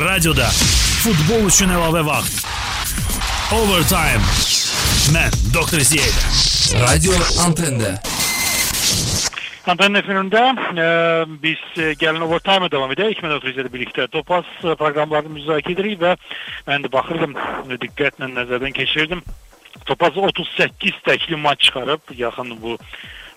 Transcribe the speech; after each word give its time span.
Radioda 0.00 0.46
futbol 1.02 1.42
üçün 1.50 1.68
əlavə 1.74 2.00
vaxt. 2.06 2.46
Overtime. 3.52 4.22
Mən 5.12 5.34
Doktor 5.52 5.82
Ziyədə. 5.84 6.22
Radio 6.80 7.18
Antende. 7.44 7.90
Antenna 9.68 10.00
FM'de 10.00 10.40
e, 10.80 10.86
biz 11.42 11.60
e, 11.76 11.90
gəlin 12.00 12.24
overtime 12.24 12.70
devam 12.72 12.94
edək. 12.96 13.20
Mən 13.20 13.34
Doktor 13.34 13.52
Ziyədə 13.52 13.74
birlikdə 13.74 14.08
Topaz 14.14 14.48
proqramlarını 14.62 15.34
müzakirə 15.36 15.76
edirik 15.76 16.00
və 16.00 16.14
mən 16.70 16.86
də 16.86 16.92
baxırdım, 16.96 17.36
diqqətlə 17.84 18.32
nəzərdən 18.38 18.76
keçirdim. 18.80 19.20
Topaz 19.84 20.16
38 20.16 21.04
təkli 21.04 21.36
maç 21.36 21.68
çıxarıb 21.68 22.16
yaxın 22.16 22.56
bu 22.62 22.78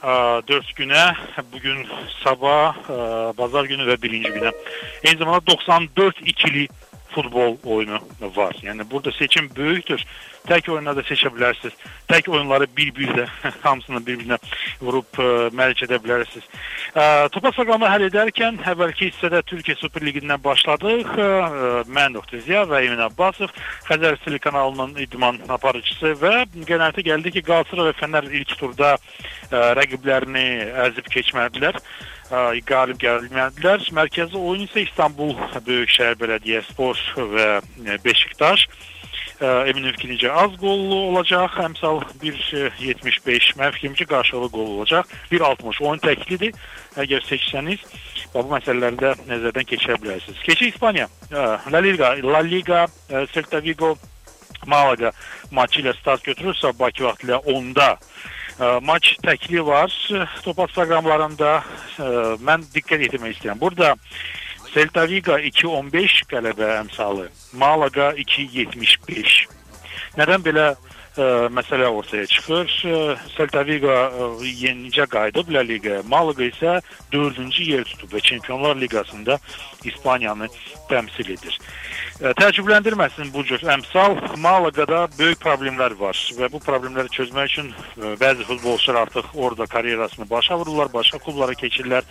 4 0.03 0.75
günə, 0.75 1.15
bugün 1.53 1.85
sabah, 2.23 2.75
bazar 3.37 3.63
günü 3.71 3.85
və 3.87 3.95
birinci 4.03 4.33
günə. 4.35 4.51
Eyni 5.03 5.17
zamanda 5.17 5.45
94 5.47 6.19
ikili 6.27 6.67
futbol 7.15 7.57
oyunu 7.63 7.99
var. 8.35 8.55
Yəni 8.61 8.89
burada 8.91 9.11
seçim 9.11 9.49
böyükdür. 9.55 10.05
Tək 10.43 10.67
oyunlarda 10.73 11.05
seçə 11.07 11.29
bilərsiniz. 11.31 11.75
Tək 12.09 12.27
oyunları 12.27 12.67
bir-birdə 12.77 13.27
hamısını 13.63 14.01
bir-birinə 14.03 14.37
vurub 14.81 15.07
ə, 15.15 15.23
e, 15.23 15.51
məlik 15.55 15.85
edə 15.85 15.99
bilərsiniz. 16.03 16.49
Ə, 16.91 17.03
e, 17.03 17.29
Topa 17.31 17.53
proqramı 17.55 17.87
həll 17.87 18.07
edərkən 18.09 18.59
əvvəlki 18.73 19.07
hissədə 19.07 19.39
Türkiyə 19.47 19.77
Super 19.79 20.03
Liqindən 20.03 20.43
başladıq. 20.43 21.13
Ə, 21.15 21.27
e, 21.29 21.71
mən 21.95 22.17
Dr. 22.17 22.41
Ziya 22.43 22.65
və 22.67 22.83
Emin 22.89 23.05
Abbasov, 23.07 23.53
Xəzər 23.87 24.19
Sili 24.25 24.41
kanalının 24.43 24.97
idman 25.05 25.39
aparıcısı 25.47 26.11
və 26.19 26.33
qənaətə 26.67 27.07
gəldi 27.07 27.37
ki, 27.37 27.45
Qalatasaray 27.47 27.93
və 27.93 27.99
Fənər 28.01 28.27
ilk 28.41 28.57
turda 28.59 28.97
ə, 28.97 29.69
rəqiblərini 29.79 30.49
əzib 30.89 31.07
keçmədilər 31.13 31.79
qalib 32.67 32.97
gəlmədilər. 33.01 33.83
Mərkəzi 33.93 34.39
oyun 34.39 34.65
isə 34.65 34.83
İstanbul 34.87 35.35
Böyükşəhər 35.67 36.17
Belediyespor 36.19 36.99
və 37.35 37.47
Beşiktaş. 38.03 38.67
Emin 39.43 39.89
fikrincə 39.91 40.29
az 40.31 40.53
qollu 40.61 40.99
olacaq. 41.09 41.57
Əmsal 41.65 41.99
1.75, 42.21 43.49
mənim 43.59 43.75
fikrimcə 43.75 44.07
qarşılıqlı 44.07 44.49
qol 44.53 44.71
olacaq. 44.77 45.09
1.60 45.31 45.81
oyun 45.83 46.01
təklidir. 46.03 46.55
Əgər 47.03 47.25
seçsəniz 47.27 47.83
bu 48.33 48.45
məsələlərdə 48.53 49.13
nəzərdən 49.27 49.67
keçirə 49.69 49.99
bilərsiniz. 50.01 50.39
Keçək 50.47 50.73
İspaniya. 50.73 51.09
La 51.33 51.83
Liga, 51.83 52.15
La 52.23 52.41
Liga, 52.45 52.87
Celta 53.33 53.61
Vigo, 53.61 53.93
Malaga 54.65 55.11
maçı 55.51 55.81
ilə 55.83 55.93
start 55.97 56.23
götürürsə 56.25 56.71
Bakı 56.79 57.03
vaxtı 57.03 57.27
ilə 57.27 57.41
10-da 57.43 57.89
maç 58.81 59.15
təkli 59.23 59.65
var. 59.65 59.91
Topaz 60.43 60.71
proqramlarında 60.75 61.51
mən 62.43 62.65
diqqət 62.75 63.07
yetirmək 63.07 63.37
istəyirəm. 63.37 63.59
Burada 63.61 63.95
Celta 64.73 65.03
Vigo 65.05 65.35
2.15 65.37 66.23
qələbə 66.31 66.69
əmsalı, 66.79 67.27
Malaga 67.61 68.07
2.75. 68.17 69.35
Nədən 70.17 70.41
belə 70.45 70.65
ə, 70.73 71.27
məsələ 71.53 71.91
ortaya 71.93 72.25
çıxır? 72.25 72.71
Celta 73.35 73.61
Vigo 73.67 73.93
yenicə 74.41 75.05
qayıdıb 75.13 75.51
La 75.53 75.61
Liga, 75.61 75.99
Malaga 76.09 76.47
isə 76.47 76.79
4-cü 77.13 77.67
yer 77.69 77.85
tutub 77.91 78.15
və 78.17 78.23
Çempionlar 78.25 78.81
Liqasında 78.81 79.37
İspaniyanı 79.85 80.49
təmsil 80.89 81.35
edir. 81.37 81.59
Ə, 82.21 82.29
təəccübləndirməsin 82.37 83.31
bu 83.33 83.41
cür 83.49 83.63
əmsal. 83.73 84.19
Malagada 84.37 85.07
böyük 85.17 85.39
problemlər 85.41 85.95
var 85.97 86.19
və 86.37 86.49
bu 86.53 86.59
problemləri 86.61 87.09
çözmək 87.15 87.49
üçün 87.49 87.71
ə, 87.73 88.11
bəzi 88.21 88.45
futbolçular 88.45 89.07
artıq 89.07 89.31
orada 89.33 89.65
karyerasını 89.65 90.29
başa 90.29 90.59
vururlar, 90.59 90.91
başqa 90.93 91.17
klublara 91.23 91.57
keçirlər. 91.57 92.05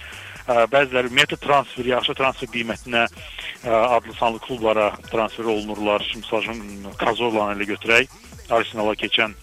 Ə, 0.48 0.66
bəziləri 0.72 1.06
ümumiyyətlə 1.06 1.38
transfer, 1.44 1.86
yaxşı 1.92 2.16
transfer 2.18 2.50
qiymətinə 2.50 3.04
ə, 3.06 3.70
adlı 3.70 4.16
sanlı 4.18 4.42
klublara 4.42 4.90
transfer 5.12 5.46
olunurlar. 5.54 6.02
Məsəl 6.18 6.48
üçün 6.48 6.92
Kazorlanı 6.98 7.54
elə 7.54 7.70
götürək. 7.70 8.10
Arsenala 8.50 8.98
keçən 8.98 9.38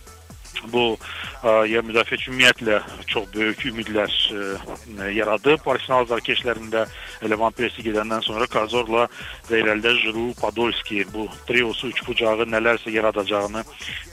bu 0.73 0.83
ə, 0.95 1.53
yer 1.69 1.86
müdafiə 1.86 2.17
üçün 2.17 2.33
ümumiyyətlə 2.33 2.80
çox 3.11 3.30
böyük 3.36 3.65
ümidlər 3.71 4.10
ə, 4.10 5.10
yaradıb. 5.15 5.67
Arsenal 5.70 6.05
azarkeşlərində 6.05 6.86
elə 7.26 7.39
Van 7.39 7.55
Persie 7.55 7.86
gedəndən 7.86 8.26
sonra 8.26 8.48
Kazorla 8.52 9.08
və 9.49 9.61
irəlidə 9.64 9.95
Giroud, 10.02 10.36
Podolski 10.42 11.05
bu 11.14 11.27
triosu 11.48 11.93
üç 11.93 12.04
bucağı 12.08 12.48
nələrsə 12.49 12.93
yaradacağını 12.93 13.64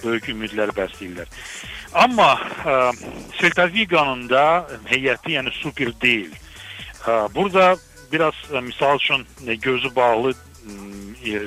böyük 0.04 0.30
ümidlər 0.34 0.74
bəsləyirlər. 0.76 1.28
Amma 1.96 2.32
ə, 2.36 2.78
Celta 3.40 3.68
Vigo'nun 3.72 4.26
da 4.30 4.66
heyəti 4.90 5.38
yəni 5.38 5.54
super 5.62 5.92
deyil. 6.02 6.34
Burada 7.34 7.76
biraz 8.12 8.34
e, 8.52 8.60
misal 8.60 8.96
üçün 8.96 9.26
e, 9.46 9.54
gözü 9.54 9.96
bağlı 9.96 10.30
e, 10.30 10.34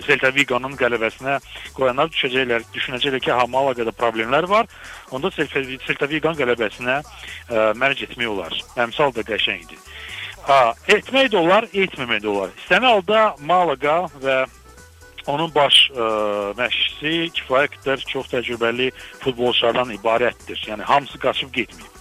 Celta 0.06 0.31
Vigo'nun 0.35 0.75
qələbəsinə 0.80 1.38
qoyanlar 1.78 2.12
düşəcəklər, 2.13 2.66
düşünəcəklər 2.75 3.24
ki, 3.24 3.34
ha 3.35 3.46
Malagada 3.50 3.94
problemlər 3.96 4.47
var. 4.50 4.69
Onda 5.12 5.31
Celta 5.35 6.09
Vigo'nun 6.09 6.40
qələbəsinə 6.40 7.00
ə, 7.00 7.68
mərc 7.80 8.06
etmək 8.07 8.31
olar. 8.31 8.56
Əmsal 8.85 9.13
da 9.16 9.25
qəşəngdir. 9.28 9.81
Ha, 10.47 10.74
etmək 10.90 11.30
də 11.34 11.38
olar, 11.41 11.68
etməmək 11.74 12.24
də 12.24 12.31
olar. 12.31 12.56
İstənilən 12.63 12.96
halda 12.96 13.22
Malaga 13.46 14.00
və 14.24 14.40
onun 15.30 15.52
baş 15.53 15.78
ə, 15.94 16.09
məşqçisi 16.57 17.30
kifayət 17.38 17.78
qədər 17.78 18.09
çox 18.09 18.34
təcrübəli 18.34 18.90
futbolçulardan 19.22 19.94
ibarətdir. 20.00 20.66
Yəni 20.72 20.88
hamısı 20.90 21.22
qaçıb 21.22 21.53
getməyib 21.53 21.98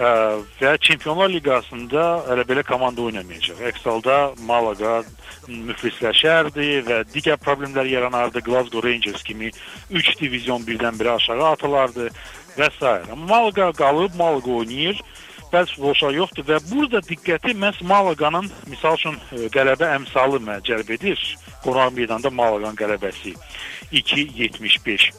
və 0.00 0.70
Çempionlar 0.80 1.28
Liqasında 1.28 2.04
elə 2.32 2.44
belə 2.48 2.62
komanda 2.64 3.02
oynamayacaq. 3.04 3.60
Əks 3.68 3.84
halda 3.84 4.16
Malaga 4.48 5.02
müflisləşərdi 5.48 6.68
və 6.86 7.02
digər 7.12 7.36
problemlər 7.44 7.88
yaranardı. 7.90 8.40
Glasgow 8.40 8.82
Rangers 8.84 9.22
kimi 9.22 9.50
3 9.90 10.14
divizyon 10.20 10.64
birdən-birə 10.64 11.18
aşağı 11.18 11.50
atılardı 11.52 12.08
və 12.56 12.70
s. 12.78 12.94
Malaga 13.16 13.72
qalıb, 13.76 14.16
Malaga 14.16 14.50
oynayır. 14.62 15.02
Bəzi 15.50 15.74
futbolçular 15.74 16.14
yoxdur 16.14 16.46
və 16.46 16.60
burada 16.70 17.00
diqqəti 17.02 17.56
məhz 17.58 17.82
Malaga'nın 17.84 18.46
misal 18.70 18.94
üçün 18.96 19.16
qələbə 19.52 19.88
əmsalı 19.98 20.38
mənə 20.46 20.62
cəlb 20.64 20.94
edir. 20.94 21.18
Qonaq 21.64 21.92
meydanda 21.96 22.30
Malaga'nın 22.30 22.78
qələbəsi 22.78 23.34
2.75 23.92 25.10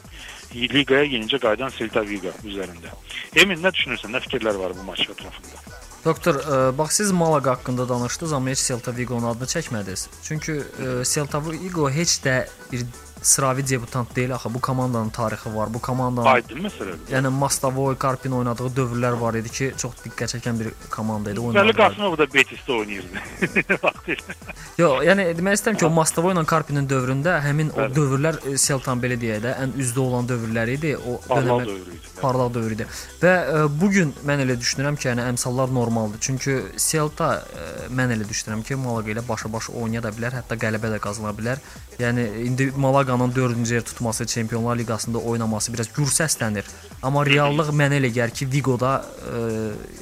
liqaya 0.54 1.04
yenicə 1.04 1.40
qayıdan 1.42 1.72
Celta 1.76 2.02
Vigo 2.06 2.32
üzərində. 2.44 2.92
Emin 3.36 3.62
nə 3.62 3.72
düşünürsən? 3.74 4.12
Nə 4.14 4.22
fikirlər 4.26 4.58
var 4.60 4.74
bu 4.76 4.86
maç 4.88 5.06
ətrafında? 5.08 5.62
Doktor, 6.02 6.34
ə, 6.34 6.58
e, 6.72 6.78
bax 6.78 6.98
siz 6.98 7.12
Malaga 7.14 7.54
haqqında 7.54 7.88
danışdınız, 7.88 8.32
amma 8.32 8.50
heç 8.50 8.66
Celta 8.66 8.96
Vigo-nun 8.96 9.28
adını 9.30 9.48
çəkmədiniz. 9.54 10.08
Çünki 10.26 10.58
ə, 10.58 10.64
e, 11.00 11.04
Celta 11.06 11.42
Vigo 11.46 11.90
heç 11.90 12.18
də 12.24 12.36
bir 12.72 12.84
sıravi 13.22 13.68
debutant 13.68 14.16
deyil 14.16 14.34
axı. 14.34 14.54
Bu 14.54 14.60
komandanın 14.60 15.10
tarixi 15.10 15.54
var. 15.56 15.74
Bu 15.74 15.78
komandanın 15.78 16.26
Aydın 16.26 16.64
məsələdir. 16.66 17.10
Yəni 17.12 17.28
Mastavoy, 17.28 17.96
Karpin 17.98 18.32
oynadığı 18.32 18.68
dövrlər 18.76 19.20
var 19.20 19.34
idi 19.38 19.48
ki, 19.48 19.72
çox 19.78 19.94
diqqət 20.04 20.36
çəkən 20.36 20.60
bir 20.60 20.70
komanda 20.90 21.30
idi. 21.30 21.40
Vəli 21.40 21.74
Qasımov 21.76 22.18
da 22.18 22.26
Betisdə 22.34 22.72
oynayırdı 22.78 23.78
vaxtilə. 23.84 24.36
Yox, 24.78 25.04
yəni 25.06 25.28
demək 25.38 25.58
istəyirəm 25.58 25.78
ki, 25.78 25.86
o 25.86 25.92
Mastavoy 25.94 26.34
ilə 26.34 26.44
Karpinin 26.52 26.88
dövründə 26.90 27.38
həmin 27.46 27.72
o 27.76 27.88
dövrlər 27.94 28.40
e, 28.46 28.56
Celtan 28.58 29.02
belə 29.02 29.18
deyək 29.20 29.42
də, 29.46 29.54
ən 29.62 29.76
üzdə 29.80 30.02
olan 30.02 30.28
dövrlər 30.30 30.74
idi. 30.74 30.94
O 30.96 31.18
idi. 31.22 32.00
Parlaq 32.20 32.54
dövr 32.54 32.76
idi. 32.76 32.88
Və 33.22 33.32
ə, 33.32 33.62
e, 33.62 33.70
bu 33.80 33.90
gün 33.94 34.12
mən 34.26 34.44
elə 34.46 34.58
düşünürəm 34.58 34.98
ki, 34.98 35.10
yəni 35.12 35.26
əmsallar 35.32 35.72
normaldır. 35.74 36.22
Çünki 36.26 36.58
Celta 36.80 37.32
ə, 37.38 37.62
e, 37.62 37.88
mən 37.94 38.16
elə 38.16 38.26
düşünürəm 38.28 38.64
ki, 38.66 38.78
Malaga 38.82 39.14
ilə 39.14 39.24
başa-baş 39.28 39.70
oynaya 39.76 40.02
da 40.06 40.12
bilər, 40.14 40.40
hətta 40.40 40.58
qələbə 40.58 40.92
də 40.94 41.00
qazana 41.02 41.34
bilər. 41.36 41.62
Yəni 42.00 42.26
indi 42.46 42.70
Malaga 42.76 43.11
Malaganın 43.12 43.64
4-cü 43.64 43.74
yer 43.74 43.82
tutması, 43.82 44.26
Çempionlar 44.26 44.76
Liqasında 44.76 45.18
oynaması 45.18 45.72
biraz 45.72 45.92
gür 45.92 46.08
səslənir. 46.08 46.64
Amma 47.02 47.26
reallıq 47.26 47.68
mənə 47.76 47.98
elə 48.00 48.08
gəlir 48.08 48.32
ki, 48.32 48.48
Vigoda 48.52 49.04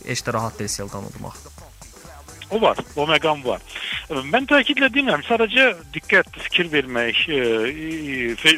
heç 0.06 0.22
də 0.22 0.32
rahat 0.32 0.58
deyil 0.58 0.70
Celtan 0.70 1.08
udmaq. 1.10 1.34
O 2.50 2.60
var, 2.60 2.78
o 2.96 3.06
məqam 3.06 3.44
var. 3.44 3.62
Mən 4.10 4.46
təkidlə 4.50 4.88
demirəm, 4.90 5.22
sadəcə 5.22 5.68
diqqət, 5.94 6.32
fikir 6.48 6.66
vermək, 6.72 7.20
e, 7.30 7.42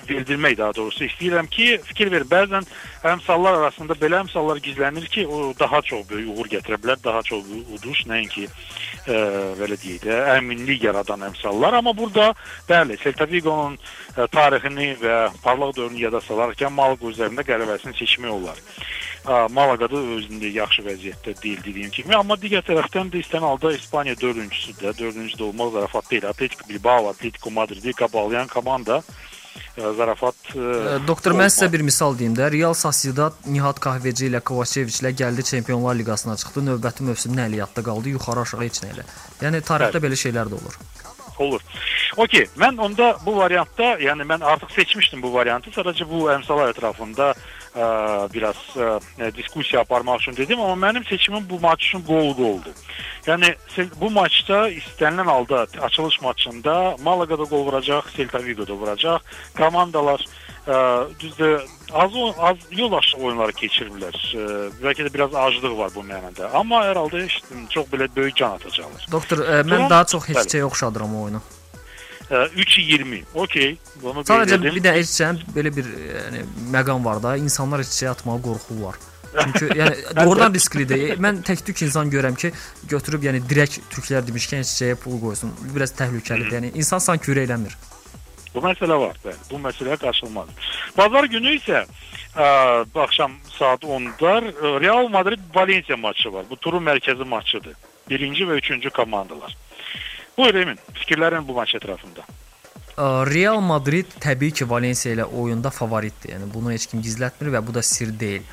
bildirmək 0.08 0.56
daha 0.56 0.72
doğrusu 0.78 1.05
istəyirəm 1.11 1.50
ki, 1.52 1.66
fikir 1.90 2.08
ver. 2.14 2.25
Bəzən 2.31 2.64
əmsallar 3.11 3.58
arasında 3.61 3.96
belə 4.00 4.22
əmsallar 4.22 4.62
gizlənir 4.64 5.11
ki, 5.12 5.26
o 5.26 5.52
daha 5.58 5.82
çox 5.84 6.06
böyük 6.08 6.32
uğur 6.32 6.49
gətirə 6.55 6.81
bilər, 6.81 7.02
daha 7.05 7.20
çox 7.28 7.44
uduş, 7.76 8.06
nəinki 8.08 8.46
e, 8.46 9.19
belə 9.61 9.76
deyək 9.76 10.06
də, 10.06 10.19
əminlik 10.38 10.88
yaradan 10.88 11.28
əmsallar. 11.28 11.76
Amma 11.82 11.93
burada 11.96 12.31
bəli, 12.70 12.96
Celta 13.05 13.28
Vigo'nun 13.28 13.76
e, 13.76 14.26
tarixini 14.32 14.94
və 15.05 15.19
parlaq 15.44 15.76
dövrünü 15.76 16.06
yada 16.06 16.25
salarkən 16.25 16.72
Malaga 16.72 17.12
üzərində 17.12 17.44
qələbəsini 17.44 17.99
seçmək 18.00 18.40
olar. 18.40 18.64
Malagada 19.24 20.00
özündə 20.16 20.48
yaxşı 20.50 20.82
vəziyyətdə 20.82 21.36
deyil 21.42 21.60
dediyim 21.62 21.90
kimi, 21.94 22.16
amma 22.16 22.34
digər 22.34 22.64
tərəfdən 22.66 23.12
də 23.12 23.20
istənilən 23.22 23.52
halda 23.52 23.70
İspaniya 23.76 24.14
4-cüsüdür. 24.19 24.96
4-cü 24.98 25.36
də 25.38 25.44
olmaq 25.46 25.72
zarafat 25.76 26.10
deyil. 26.10 26.26
Atletico 26.26 26.69
Bilbao, 26.69 27.08
Atletico 27.08 27.50
Madridi 27.50 27.92
qabaqlayan 27.92 28.50
komanda 28.50 29.02
zarafat 29.76 30.34
Doktor 31.06 31.36
mən 31.36 31.50
sizə 31.52 31.69
bir 31.72 31.84
misal 31.86 32.19
deyim 32.19 32.34
də. 32.34 32.50
Real 32.52 32.74
Sociedad 32.74 33.36
Nihat 33.46 33.78
Kahveci 33.84 34.26
ilə 34.30 34.40
Kovacevic 34.40 34.98
ilə 35.02 35.12
gəldi 35.22 35.44
Çempionlar 35.44 35.94
Liqasına 36.00 36.36
çıxdı. 36.36 36.64
Növbəti 36.70 37.06
mövsüm 37.06 37.36
nəliyyatda 37.36 37.84
qaldı, 37.84 38.16
yuxarı 38.16 38.40
aşağı 38.42 38.64
heç 38.64 38.82
nə 38.82 38.90
elə. 38.94 39.04
Yəni 39.44 39.62
tarixdə 39.62 40.00
Bəli. 40.00 40.06
belə 40.08 40.18
şeylər 40.25 40.50
də 40.52 40.58
olur. 40.60 40.78
Olur. 41.38 41.62
Okey, 42.16 42.46
mən 42.60 42.80
onda 42.80 43.16
bu 43.26 43.36
variantda, 43.36 43.94
yəni 44.00 44.26
mən 44.28 44.44
artıq 44.44 44.72
seçmişdim 44.76 45.22
bu 45.22 45.32
variantı. 45.32 45.70
Sadəcə 45.72 46.08
bu 46.08 46.26
əmsallar 46.32 46.75
ətrafında 46.75 47.32
ə, 47.76 47.88
biraz 48.32 48.58
ə, 48.76 48.98
diskussiya 49.36 49.82
aparmaq 49.82 50.20
üçün 50.20 50.36
dedim, 50.36 50.60
amma 50.60 50.88
mənim 50.88 51.08
seçimim 51.08 51.46
bu 51.50 51.60
maç 51.60 51.84
üçün 51.84 52.02
qol 52.06 52.38
oldu. 52.38 52.74
Yəni 53.26 53.54
bu 54.00 54.10
maçda 54.10 54.64
istənilən 54.70 55.30
halda 55.30 55.66
açılış 55.80 56.20
maçında 56.22 56.96
Malaga 57.02 57.38
da 57.38 57.44
qol 57.44 57.66
vuracaq, 57.69 58.10
Celta 58.16 58.44
Vigo 58.44 58.66
da 58.66 58.74
vuracaq. 58.74 59.22
Komandalar 59.56 60.24
ə, 60.66 60.76
düzdür 61.20 61.62
az 61.92 62.12
az 62.38 62.56
yol 62.70 62.92
aşırı 62.98 63.22
oyunları 63.22 63.56
keçiriblər. 63.62 64.20
Ə, 64.34 64.44
bəlkə 64.82 65.06
də 65.06 65.14
biraz 65.14 65.34
aclıq 65.34 65.78
var 65.78 65.90
bu 65.94 66.04
mənada. 66.06 66.50
Amma 66.52 66.84
hər 66.88 66.98
halda 66.98 67.25
işte, 67.25 67.64
çox 67.70 67.86
belə 67.92 68.10
böyük 68.16 68.36
can 68.36 68.58
atacaqlar. 68.58 69.06
Doktor, 69.12 69.44
e, 69.46 69.60
mən 69.62 69.76
Tamam. 69.76 69.90
daha 69.90 70.06
çox 70.06 70.28
heç 70.28 70.36
Bəli. 70.42 70.56
şeyə 70.56 70.70
oxşadıram 70.70 71.20
oyunu. 71.22 71.42
Ə, 72.32 72.46
3-20. 72.56 73.25
Okey. 73.34 73.75
Bunu 74.00 74.25
Sadəcə 74.25 74.56
bir 74.62 74.79
də 74.81 74.94
içəcəm 75.02 75.43
belə 75.52 75.73
bir 75.76 75.88
yəni 75.88 76.44
məqam 76.73 77.05
var 77.05 77.20
da, 77.20 77.37
insanlar 77.37 77.84
içəyə 77.84 78.14
atmağa 78.14 78.38
qorxurlar. 78.46 78.96
Çünki 79.32 79.69
yəni 79.81 80.25
oradan 80.25 80.55
risklidir. 80.55 81.19
Mən 81.20 81.43
tək-tük 81.44 81.84
insan 81.84 82.08
görürəm 82.12 82.37
ki, 82.40 82.52
götürüb 82.88 83.29
yəni 83.29 83.43
direkt 83.49 83.81
türklər 83.93 84.25
demişkən 84.29 84.64
içəyə 84.64 84.96
pul 85.05 85.20
qoysun. 85.20 85.52
Biraz 85.75 85.93
təhlükəlidir. 85.99 86.56
Yəni 86.56 86.73
insan 86.81 87.05
sanki 87.05 87.34
ürəkləmir. 87.34 87.76
Bu 88.55 88.61
məsələ 88.64 88.96
var. 89.00 89.17
Bəli, 89.25 89.38
bu 89.50 89.61
məsələ 89.67 89.96
qaçılmazdır. 90.00 90.73
Bazar 90.96 91.28
günü 91.35 91.55
isə 91.56 91.85
ə, 91.85 92.46
bu 92.94 93.00
axşam 93.05 93.37
saat 93.58 93.85
10-da 93.85 94.35
ə, 94.40 94.73
Real 94.81 95.08
Madrid 95.12 95.40
Valencia 95.55 95.96
maçı 95.96 96.32
var. 96.32 96.49
Bu 96.50 96.56
turun 96.56 96.85
mərkəzi 96.88 97.28
maçıdır. 97.28 97.76
Birinci 98.11 98.44
və 98.49 98.58
üçüncü 98.61 98.90
komandalar. 98.90 99.56
Buyur 100.37 100.56
Emin, 100.56 100.79
fikirlərin 100.96 101.44
bu 101.44 101.55
maç 101.56 101.75
ətrafında. 101.76 102.25
Real 103.29 103.61
Madrid 103.64 104.08
təbii 104.20 104.52
ki, 104.56 104.67
Valensiya 104.69 105.14
ilə 105.17 105.26
oyunda 105.29 105.70
favoritdir. 105.73 106.34
Yəni 106.34 106.49
bunu 106.52 106.73
heç 106.73 106.87
kim 106.90 107.02
gizlətmir 107.05 107.52
və 107.55 107.61
bu 107.64 107.75
da 107.76 107.82
sir 107.84 108.12
deyil. 108.20 108.44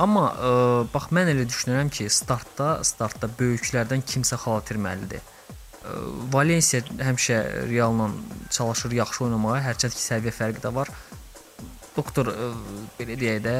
Amma 0.00 0.28
ə, 0.32 0.52
bax 0.90 1.10
mən 1.14 1.30
elə 1.30 1.44
düşünürəm 1.46 1.90
ki, 1.94 2.08
startda, 2.10 2.80
startda 2.86 3.28
böyüklərdən 3.38 4.02
kimsə 4.06 4.38
xal 4.42 4.62
itirməlidir. 4.62 5.22
Ə, 5.22 5.96
Valensiya 6.34 6.82
həmişə 7.06 7.40
Realla 7.70 8.08
çalışır 8.54 8.96
yaxşı 9.00 9.26
oynamağa, 9.28 9.60
hərçənd 9.68 9.94
ki, 9.94 10.02
səviyyə 10.06 10.34
fərqi 10.38 10.62
də 10.64 10.74
var. 10.74 10.90
Doktor 11.96 12.30
ə, 12.30 12.48
belə 12.98 13.18
deyək 13.20 13.42
də 13.46 13.58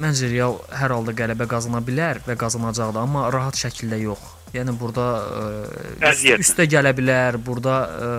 Məncə 0.00 0.28
Real 0.32 0.56
hər 0.80 0.96
halda 0.96 1.12
qələbə 1.16 1.48
qazana 1.50 1.80
bilər 1.84 2.24
və 2.28 2.38
qazanacaq 2.40 2.96
da, 2.96 3.04
amma 3.04 3.28
rahat 3.32 3.60
şəkildə 3.60 4.00
yox. 4.04 4.41
Yəni 4.52 4.74
burada 4.80 5.06
ə, 5.22 5.44
üst, 5.94 6.02
Əziyyət. 6.10 6.42
üstə 6.44 6.66
gələ 6.68 6.92
bilər, 6.98 7.38
burada 7.40 7.76
ə, 7.88 8.10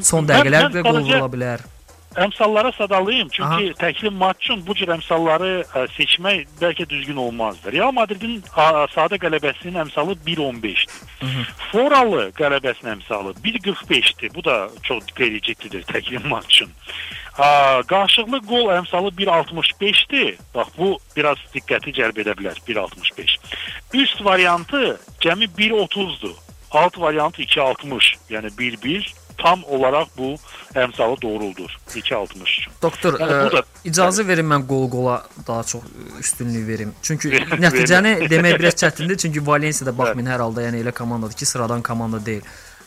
son 0.00 0.24
Mən- 0.24 0.30
dəqiqələrdə 0.32 0.82
qol 0.86 1.02
vura 1.04 1.28
bilər. 1.34 1.66
Əmsallara 2.18 2.72
sadalayım 2.74 3.28
çünki 3.30 3.66
Aha. 3.70 3.74
təkli 3.78 4.10
maç 4.10 4.40
üçün 4.42 4.64
bu 4.66 4.74
cür 4.74 4.90
əmsalları 4.96 5.50
ə, 5.62 5.84
seçmək 5.94 6.48
bəlkə 6.58 6.88
düzgün 6.90 7.20
olmazdı. 7.22 7.70
Real 7.76 7.92
Madridin 7.94 8.40
ə, 8.50 8.64
sadə 8.90 9.14
qələbəsinin 9.22 9.78
əmsalı 9.84 10.16
1.15-dir. 10.26 11.46
Foralı 11.70 12.24
qələbəsinin 12.40 12.96
əmsalı 12.96 13.36
1.45-dir. 13.44 14.34
Bu 14.34 14.42
da 14.42 14.56
çox 14.82 15.06
qeyri-ciddidir 15.14 15.86
təkli 15.86 16.18
maç 16.26 16.50
üçün. 16.56 16.72
Ə, 17.38 17.48
qarşılıqlı 17.90 18.40
qol 18.48 18.70
əmsalı 18.80 19.12
1.65-dir. 19.18 20.36
Bax 20.54 20.68
bu 20.78 20.96
biraz 21.16 21.38
diqqəti 21.54 21.94
cəlb 22.00 22.18
edə 22.24 22.34
bilər 22.38 22.58
1.65. 22.68 23.36
Üst 23.94 24.24
variantı 24.24 24.98
cəmi 25.22 25.48
1.30-dur. 25.58 26.34
Alt 26.70 26.98
variantı 27.00 27.42
2.60, 27.42 28.14
yəni 28.30 28.50
1.1 28.58 29.12
tam 29.40 29.62
olaraq 29.64 30.06
bu 30.18 30.34
əmsalı 30.76 31.16
doğruldur 31.22 31.70
2.60 31.88 32.42
üçün. 32.42 32.72
Doktor, 32.82 33.16
Yəni 33.20 33.32
ə, 33.32 33.44
bu 33.46 33.56
da- 33.56 33.62
icazə 33.88 34.26
verin 34.28 34.46
mən 34.46 34.66
qol-qola 34.68 35.16
daha 35.46 35.62
çox 35.64 35.82
üstünlük 36.20 36.68
verim. 36.68 36.92
Çünki 37.02 37.32
nəticəni 37.64 38.28
demək 38.30 38.58
biraz 38.60 38.76
çətindir, 38.82 39.16
çünki 39.16 39.46
Valensiya 39.46 39.88
da 39.90 39.96
baxmayın 39.98 40.30
hər 40.34 40.44
halda, 40.44 40.66
yəni 40.68 40.82
elə 40.84 40.92
komandadır 40.92 41.34
ki, 41.40 41.46
sıradan 41.46 41.82
komanda 41.82 42.20
deyil 42.26 42.44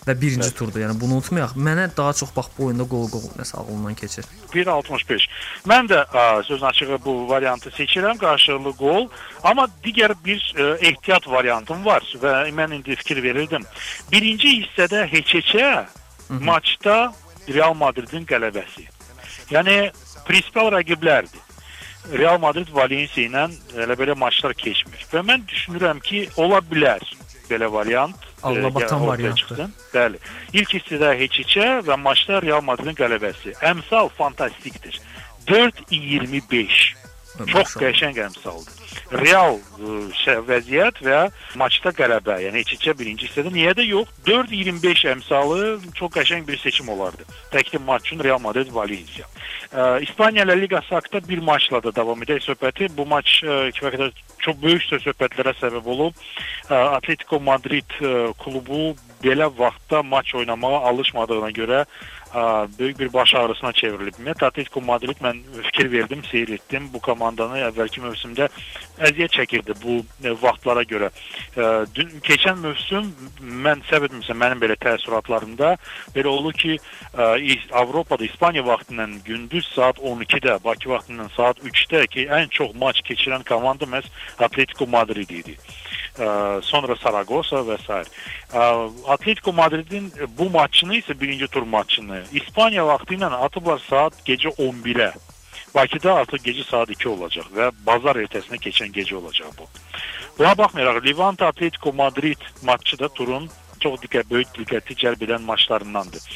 və 0.07 0.15
birinci 0.21 0.49
Evet. 0.49 0.57
turdur. 0.57 0.81
Yəni 0.83 0.99
bunu 0.99 1.19
unutmayaq. 1.19 1.55
Mənə 1.55 1.87
daha 1.97 2.13
çox 2.13 2.31
bax 2.35 2.49
bu 2.57 2.65
oyunda 2.67 2.83
qol-qol 2.83 3.23
nəsə 3.39 3.57
ağlımdan 3.61 3.95
keçir. 3.95 4.25
1.65. 4.53 5.27
Mən 5.67 5.87
də 5.91 6.03
ə, 6.07 6.43
sözün 6.43 6.65
açığı 6.65 6.99
bu 7.05 7.29
variantı 7.29 7.69
seçirəm, 7.69 8.17
qarşılıqlı 8.17 8.73
qol. 8.77 9.07
Amma 9.43 9.67
digər 9.83 10.15
bir 10.25 10.39
ə, 10.57 10.77
ehtiyat 10.81 11.27
variantım 11.27 11.85
var 11.85 12.03
və 12.23 12.33
mən 12.51 12.75
indi 12.75 12.95
fikir 12.95 13.23
verirdim. 13.23 13.63
Birinci 14.11 14.57
hissədə 14.61 15.07
heç-heçə 15.11 15.85
maçda 16.29 17.13
Real 17.47 17.73
Madridin 17.73 18.25
qələbəsi. 18.25 18.87
Yəni 19.51 19.91
prinsipal 20.27 20.71
rəqiblərdir. 20.71 21.39
Real 22.11 22.37
Madrid 22.39 22.67
Valensiya 22.73 23.29
ilə 23.29 23.43
elə 23.85 23.95
belə 23.99 24.15
maçlar 24.19 24.53
keçmir. 24.59 25.05
Və 25.11 25.21
mən 25.23 25.45
düşünürəm 25.47 26.01
ki, 26.03 26.25
ola 26.35 26.59
bilər 26.59 27.03
belə 27.49 27.69
variant. 27.71 28.15
Allah 28.43 28.73
batan 28.75 29.01
ortaya 29.01 29.07
variantdır. 29.07 29.37
çıxsın. 29.37 29.73
Bəli. 29.93 30.17
İlk 30.53 30.73
hissədə 30.75 31.13
heç-heçə 31.21 31.67
və 31.87 31.97
maçda 32.01 32.41
Real 32.41 32.61
Madridin 32.61 32.95
qələbəsi. 32.95 33.55
Əmsal 33.71 34.09
fantastikdir. 34.17 35.01
4.25. 35.47 37.02
Çox 37.33 37.73
qəşəng 37.81 38.17
əmsaldır. 38.27 38.81
Real 39.17 39.57
ə, 39.57 39.93
şey, 40.19 40.39
vəziyyət 40.45 40.99
və 41.05 41.19
maçda 41.57 41.89
qələbə, 41.97 42.35
yəni 42.45 42.61
heç-heçə 42.61 42.93
birinci 42.97 43.25
hissədə 43.25 43.49
niyə 43.53 43.73
də 43.77 43.85
yox? 43.87 44.11
4.25 44.27 45.05
əmsalı 45.15 45.59
çox 45.97 46.13
qəşəng 46.13 46.45
bir 46.47 46.59
seçim 46.61 46.89
olardı. 46.93 47.25
Təkli 47.53 47.81
maç 47.81 48.05
üçün 48.05 48.23
Real 48.23 48.41
Madrid 48.43 48.69
Valencia. 48.73 49.25
Ə, 49.73 50.03
İspaniya 50.05 50.45
La 50.47 50.53
Liqası 50.53 50.95
haqqında 50.95 51.27
bir 51.27 51.41
maçla 51.41 51.81
da 51.83 51.95
davam 51.95 52.21
edək 52.21 52.45
söhbəti. 52.45 52.91
Bu 52.97 53.07
maç 53.09 53.39
ə, 53.41 53.71
kifayət 53.73 53.97
qədər 53.97 54.23
çox 54.45 54.61
böyük 54.61 54.89
söhbətlərə 54.91 55.57
səbəb 55.57 55.89
olub. 55.89 56.25
Ə, 56.69 56.75
Atletico 56.99 57.41
Madrid 57.41 57.97
ə, 57.97 58.29
klubu 58.43 58.93
belə 59.23 59.49
vaxtda 59.57 60.03
maç 60.03 60.35
oynamağa 60.35 60.83
alışmadığına 60.91 61.49
görə 61.55 61.85
ə, 61.85 62.13
böyük 62.79 62.99
bir 62.99 63.13
baş 63.13 63.35
ağrısına 63.35 63.71
çevrilib. 63.71 64.13
Atletico 64.41 64.81
Madrid 64.81 65.17
mən 65.21 65.37
fikir 65.63 65.91
verdim, 65.91 66.23
seyr 66.31 66.49
etdim. 66.49 66.89
Bu 66.93 66.99
komandanı 66.99 67.61
əvvəlki 67.69 68.01
mövsümdə 68.03 68.49
əziyyət 68.99 69.35
çəkirdi 69.37 69.75
bu 69.83 69.99
ə, 70.01 70.33
vaxtlara 70.41 70.83
görə. 70.83 71.09
Dün 71.95 72.09
keçən 72.25 72.59
mövsüm 72.63 73.11
mən 73.65 73.83
səhv 73.89 74.07
etmirəmsə 74.07 74.35
mənim 74.37 74.61
belə 74.63 74.77
təəssüratlarımda 74.81 75.75
belə 76.15 76.27
oldu 76.27 76.51
ki, 76.51 76.77
Avropada 77.71 78.25
İspaniya 78.25 78.65
vaxtı 78.65 78.93
ilə 78.93 79.07
gündüz 79.25 79.67
saat 79.75 79.97
12-də, 79.97 80.57
Bakı 80.63 80.89
vaxtı 80.89 81.13
ilə 81.13 81.29
saat 81.37 81.59
3-də 81.59 82.07
ki, 82.07 82.27
ən 82.29 82.49
çox 82.49 82.75
maç 82.75 83.01
keçirən 83.07 83.45
komanda 83.47 83.85
məhz 83.85 84.09
Atletico 84.39 84.87
Madrid 84.87 85.29
idi. 85.29 85.57
Sonra 86.13 86.95
Saragossa 87.01 87.63
və 87.65 87.79
s. 87.81 88.03
Atletico 89.09 89.53
Madridin 89.53 90.11
bu 90.37 90.49
maçını 90.53 90.99
isə 90.99 91.15
birinci 91.19 91.47
tur 91.47 91.63
maçını 91.63 92.21
İspaniya 92.37 92.85
vaxtı 92.87 93.17
ilə 93.17 93.31
atıblar 93.47 93.81
saat 93.89 94.19
gecə 94.27 94.53
11-ə. 94.61 95.13
Bakıda 95.73 96.13
artıq 96.21 96.45
gecə 96.45 96.67
saat 96.69 96.89
2 96.93 97.09
olacaq 97.09 97.49
və 97.55 97.71
bazar 97.85 98.19
ertəsinə 98.21 98.61
keçən 98.61 98.93
gecə 98.93 99.15
olacaq 99.17 99.57
bu. 99.57 99.65
Buna 100.37 100.57
baxmayaraq 100.57 101.05
Levante 101.05 101.45
Atletico 101.45 101.93
Madrid 101.93 102.41
maçı 102.63 102.99
da 102.99 103.09
turun 103.09 103.49
çox 103.79 104.01
diqqət 104.03 104.29
böyük 104.29 104.53
diqqəti 104.57 104.95
cəlb 105.01 105.25
edən 105.25 105.41
maçlarındandır. 105.49 106.27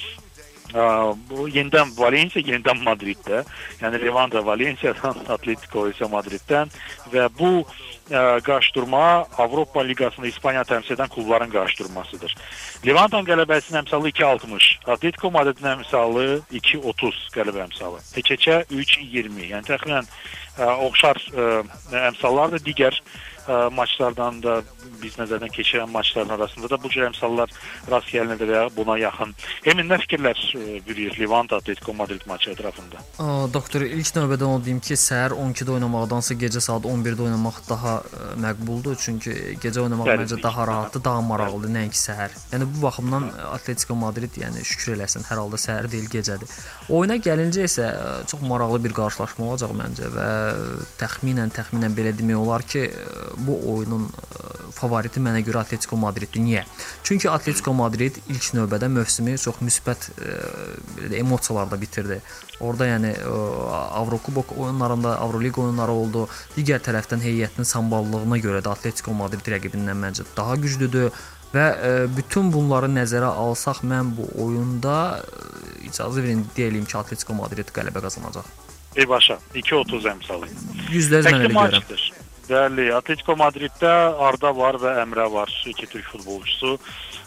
Ə, 0.74 0.84
bu 1.30 1.46
yenidən 1.48 1.94
Valencia, 1.96 2.42
yenidən 2.44 2.82
Madriddə. 2.84 3.44
Yəni 3.82 4.02
Levante 4.02 4.42
Valenciadan, 4.46 5.22
Atletico 5.36 5.86
isə 5.92 6.10
Madriddən 6.12 6.74
və 7.14 7.30
bu 7.40 7.52
ə, 8.12 8.42
qarşıdurma 8.44 9.04
Avropa 9.38 9.84
Liqasında 9.84 10.28
İspaniya 10.28 10.64
təmsil 10.68 10.96
edən 10.96 11.12
klubların 11.14 11.54
qarşıdurmasıdır. 11.54 12.36
Levante'ın 12.88 13.30
qələbəsinin 13.30 13.82
əmsalı 13.84 14.12
2.60, 14.16 14.70
Atletico 14.96 15.32
Madridin 15.32 15.72
əmsalı 15.76 16.28
2.30 16.52 17.24
qələbə 17.36 17.66
əmsalı. 17.68 18.04
Heç-heçə 18.18 18.64
3.20. 18.72 19.48
Yəni 19.54 19.72
təxminən 19.72 20.06
ə, 20.08 20.76
oxşar 20.90 21.22
ə, 21.34 21.50
əmsallar 22.12 22.56
da 22.56 22.62
digər 22.64 22.96
ə, 22.96 23.68
maçlardan 23.74 24.42
da 24.44 24.60
biz 25.02 25.18
nəzərdən 25.20 25.52
keçirən 25.54 25.90
maçların 25.92 26.34
arasında 26.36 26.70
da 26.70 26.80
bu 26.84 26.90
cür 26.90 27.08
əmsallar 27.08 27.52
rast 27.92 28.12
gəlinir 28.12 28.50
və 28.50 28.64
buna 28.76 28.98
yaxın. 29.00 29.34
Emin 29.66 29.90
nə 29.92 30.00
fikirlər 30.04 30.40
bürüyür 30.88 31.18
Levante 31.20 31.56
Atletico 31.56 31.94
Madrid 31.94 32.26
maçı 32.28 32.52
ətrafında? 32.56 33.04
Doktor 33.54 33.86
ilk 33.88 34.12
növbədə 34.18 34.48
onu 34.50 34.64
deyim 34.66 34.82
ki, 34.84 34.98
səhər 35.00 35.36
12-də 35.38 35.76
oynamaqdansa 35.78 36.38
gecə 36.40 36.64
saat 36.64 36.88
11-də 36.88 37.28
oynamaq 37.28 37.62
daha 37.70 37.97
məqbuldur, 38.44 38.98
çünki 39.02 39.34
gecə 39.62 39.82
oynamaq 39.84 40.10
məncə 40.22 40.40
daha 40.44 40.66
rahatdır, 40.68 41.04
daha 41.06 41.22
maraqlıdır, 41.26 41.72
nəinki 41.76 42.00
səhər. 42.00 42.36
Yəni 42.54 42.68
bu 42.74 42.82
baxımdan 42.86 43.30
Atletico 43.52 43.96
Madrid, 44.00 44.38
yəni 44.42 44.64
şükür 44.66 44.96
eləsin, 44.96 45.26
hər 45.30 45.42
halda 45.42 45.60
səhər 45.62 45.90
deyil, 45.92 46.10
gecədir. 46.12 46.52
Oyuna 46.94 47.18
gəlincə 47.24 47.68
isə 47.68 47.88
ə, 47.88 48.12
çox 48.30 48.44
maraqlı 48.48 48.82
bir 48.86 48.96
qarşılaşma 48.98 49.50
olacaq 49.52 49.74
məncə 49.78 50.12
və 50.16 50.28
təxminən 51.02 51.54
təxminən 51.56 51.98
belə 51.98 52.14
demək 52.18 52.42
olar 52.42 52.66
ki, 52.68 52.86
ə, 52.88 53.28
bu 53.48 53.60
oyunun 53.76 54.08
ə, 54.08 54.44
favoriti 54.78 55.24
mənə 55.24 55.44
görə 55.48 55.64
Atletico 55.66 56.00
Madriddir. 56.00 56.44
Niyə? 56.44 56.66
Çünki 57.08 57.30
Atletico 57.32 57.74
Madrid 57.78 58.20
ilk 58.28 58.52
növbədə 58.58 58.92
mövsümü 58.94 59.38
çox 59.42 59.62
müsbət 59.66 60.12
ə, 60.16 60.38
belə 61.00 61.24
emosiyalarda 61.24 61.80
bitirdi. 61.82 62.22
Orda 62.64 62.88
yəni 62.90 63.14
ə, 63.22 63.32
Avrokubok 64.02 64.56
oyunlarında, 64.58 65.18
Avroliqa 65.22 65.62
oyunları 65.62 65.94
oldu. 65.94 66.28
Digər 66.56 66.82
tərəfdən 66.86 67.22
heyətinin 67.22 67.68
samballığına 67.70 68.40
görə 68.42 68.62
də 68.66 68.74
Atletico 68.74 69.14
Madrid 69.18 69.46
rəqibindən 69.54 70.00
məncə 70.02 70.26
daha 70.38 70.58
güclüdür 70.64 71.12
və 71.54 71.66
ə, 71.68 71.92
bütün 72.18 72.52
bunları 72.54 72.90
nəzərə 72.92 73.30
alsaq 73.46 73.84
mən 73.88 74.16
bu 74.18 74.30
oyunda 74.44 74.98
ə, 75.22 75.50
icazə 75.90 76.24
verin 76.24 76.46
deyim 76.58 76.86
ki, 76.86 76.98
Atletico 76.98 77.38
Madrid 77.38 77.70
qələbə 77.76 78.04
qazanacaq. 78.08 78.50
Birbaşa 78.98 79.38
2.30 79.54 80.08
əmsalı. 80.16 80.50
100% 80.90 81.28
mən 81.30 81.44
elə 81.46 81.54
görürəm. 81.54 82.17
Bəli, 82.48 82.88
Atletico 82.96 83.36
Madriddə 83.36 83.92
Arda 84.24 84.54
var 84.56 84.78
və 84.80 84.94
Əmrə 85.04 85.26
var, 85.34 85.52
iki 85.68 85.88
türk 85.92 86.08
futbolçusu. 86.14 86.78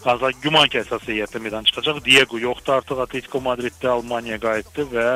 Azad 0.09 0.39
güman 0.41 0.69
ki, 0.73 0.81
əsas 0.81 1.05
heyətdə 1.05 1.43
meydan 1.45 1.67
çıxacaq. 1.69 2.01
Diego 2.07 2.41
yoxdur 2.41 2.79
artıq 2.79 3.03
Atletico 3.05 3.43
Madriddə 3.45 3.91
Almaniyaya 3.93 4.41
qayıtdı 4.41 4.87
və 4.95 5.07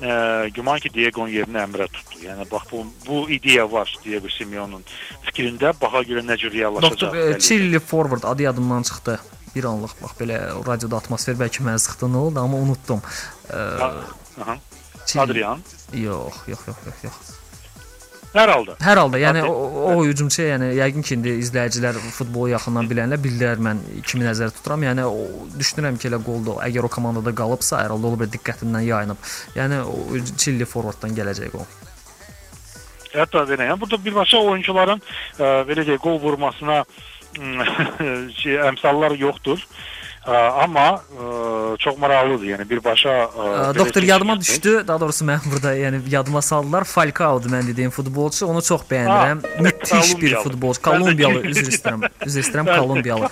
e, 0.00 0.14
güman 0.56 0.80
ki, 0.80 0.94
Diego'nun 0.94 1.34
yerini 1.34 1.60
Əmrə 1.60 1.90
tutdu. 1.92 2.22
Yəni 2.24 2.48
bax 2.50 2.70
bu 2.72 2.86
bu 3.04 3.20
ideya 3.36 3.68
var 3.72 3.92
Diego 4.04 4.32
Simeone'un 4.32 4.84
fikrində. 5.28 5.74
Baxa 5.80 6.04
görə 6.08 6.38
cür 6.40 6.56
reallaşacaq. 6.56 7.12
Doktor 7.12 7.36
e. 7.36 7.38
Chilli 7.38 7.78
forward 7.78 8.24
adı 8.24 8.48
yadımdan 8.48 8.82
çıxdı. 8.82 9.20
Bir 9.54 9.64
anlıq 9.70 9.92
bax 10.00 10.16
belə 10.18 10.40
radioda 10.66 11.04
atmosfer 11.04 11.36
bəlkə 11.38 11.62
mənə 11.68 11.78
sıxdı 11.84 12.08
nə 12.08 12.26
oldu, 12.26 12.40
amma 12.40 12.64
unutdum. 12.64 13.04
E, 13.52 13.60
Aha. 14.40 14.58
Adrian. 15.20 15.60
Yox, 15.92 16.48
yox, 16.48 16.66
yox, 16.66 16.86
yox, 16.86 17.04
yox. 17.04 17.43
Hər 18.34 18.50
halda. 18.50 18.74
Hər 18.82 18.98
halda, 18.98 19.18
yəni 19.22 19.42
o, 19.46 19.52
o 19.92 19.92
hücumçu, 20.02 20.42
yəni 20.42 20.72
yəqin 20.74 21.04
ki, 21.06 21.14
indi 21.14 21.36
izləyicilər 21.38 22.00
futbolu 22.16 22.50
yaxından 22.50 22.88
bilənlər 22.90 23.20
bildilər 23.22 23.62
mən 23.62 23.82
kimi 24.02 24.26
nəzərdə 24.26 24.56
tuturam. 24.56 24.82
Yəni 24.82 25.04
o 25.06 25.46
düşünürəm 25.54 26.00
ki, 26.02 26.08
elə 26.10 26.18
qolda 26.26 26.56
əgər 26.66 26.88
o 26.88 26.90
komandada 26.90 27.30
qalıbsa, 27.38 27.84
hər 27.84 27.94
halda 27.94 28.10
olur 28.10 28.24
bir 28.24 28.32
diqqətindən 28.34 28.88
yayınıb. 28.88 29.30
Yəni 29.54 29.78
o 29.86 30.18
Chilli 30.34 30.66
forwarddan 30.66 31.14
gələcək 31.14 31.54
o. 31.54 31.62
Hətta 33.14 33.44
belə. 33.52 33.68
Yəni 33.70 33.80
burada 33.84 34.02
birbaşa 34.08 34.42
oyunçuların 34.50 35.04
ə, 35.04 35.52
belə 35.70 35.86
deyək, 35.86 36.02
qol 36.02 36.18
vurmasına 36.26 36.82
şey, 38.40 38.58
əmsallar 38.66 39.14
yoxdur. 39.20 39.62
Ə, 40.24 40.36
amma 40.64 40.84
ə, 40.96 41.26
çox 41.82 41.98
maraqlıdır. 42.00 42.46
Yəni 42.48 42.64
birbaşa 42.68 43.12
ə, 43.12 43.26
belə 43.36 43.78
Doktor 43.78 44.02
yadıma 44.08 44.38
düşdü. 44.40 44.72
Daha 44.88 45.00
doğrusu 45.00 45.26
mən 45.28 45.44
burada 45.52 45.74
yəni 45.76 46.00
yadıma 46.08 46.40
saldılar. 46.42 46.84
Falcao'dur 46.88 47.52
mən 47.52 47.66
dediyim 47.68 47.92
futbolçu. 47.92 48.46
Onu 48.46 48.62
çox 48.62 48.86
bəyənirəm. 48.90 49.42
Müthiş 49.62 50.14
bir 50.20 50.36
futbolçu. 50.36 50.82
Kolumbiyalı, 50.82 51.42
üzr 51.50 51.68
istəyirəm. 51.68 52.06
Üzr 52.26 52.40
istəyirəm, 52.40 52.70
Kolumbiyalı. 52.78 53.28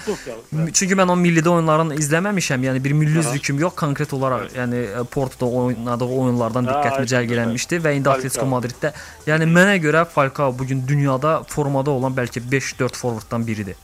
Çünki 0.72 0.99
mən 0.99 1.12
o 1.12 1.16
millidə 1.16 1.49
oyunlarını 1.54 1.96
izləməmişəm. 1.96 2.66
Yəni 2.68 2.82
bir 2.84 2.92
milli 2.99 3.22
üzvlüküm 3.22 3.62
yox, 3.62 3.75
konkret 3.76 4.12
olaraq 4.12 4.52
yəni 4.58 4.82
Portoda 5.11 5.62
oynadığı 5.62 6.11
oyunlardan 6.18 6.68
diqqətimi 6.68 7.08
cəlb 7.14 7.32
eləmişdi 7.38 7.80
və 7.87 7.94
indi. 7.96 8.12
Atletico 8.12 8.44
Madriddə 8.52 8.92
yəni 9.26 9.49
mənə 9.49 9.78
görə 9.80 10.04
Falcao 10.04 10.52
bu 10.58 10.68
gün 10.68 10.84
dünyada 10.88 11.40
formada 11.49 11.90
olan 11.90 12.12
bəlkə 12.16 12.44
5-4 12.52 13.00
forvarddan 13.00 13.46
biridir. 13.46 13.80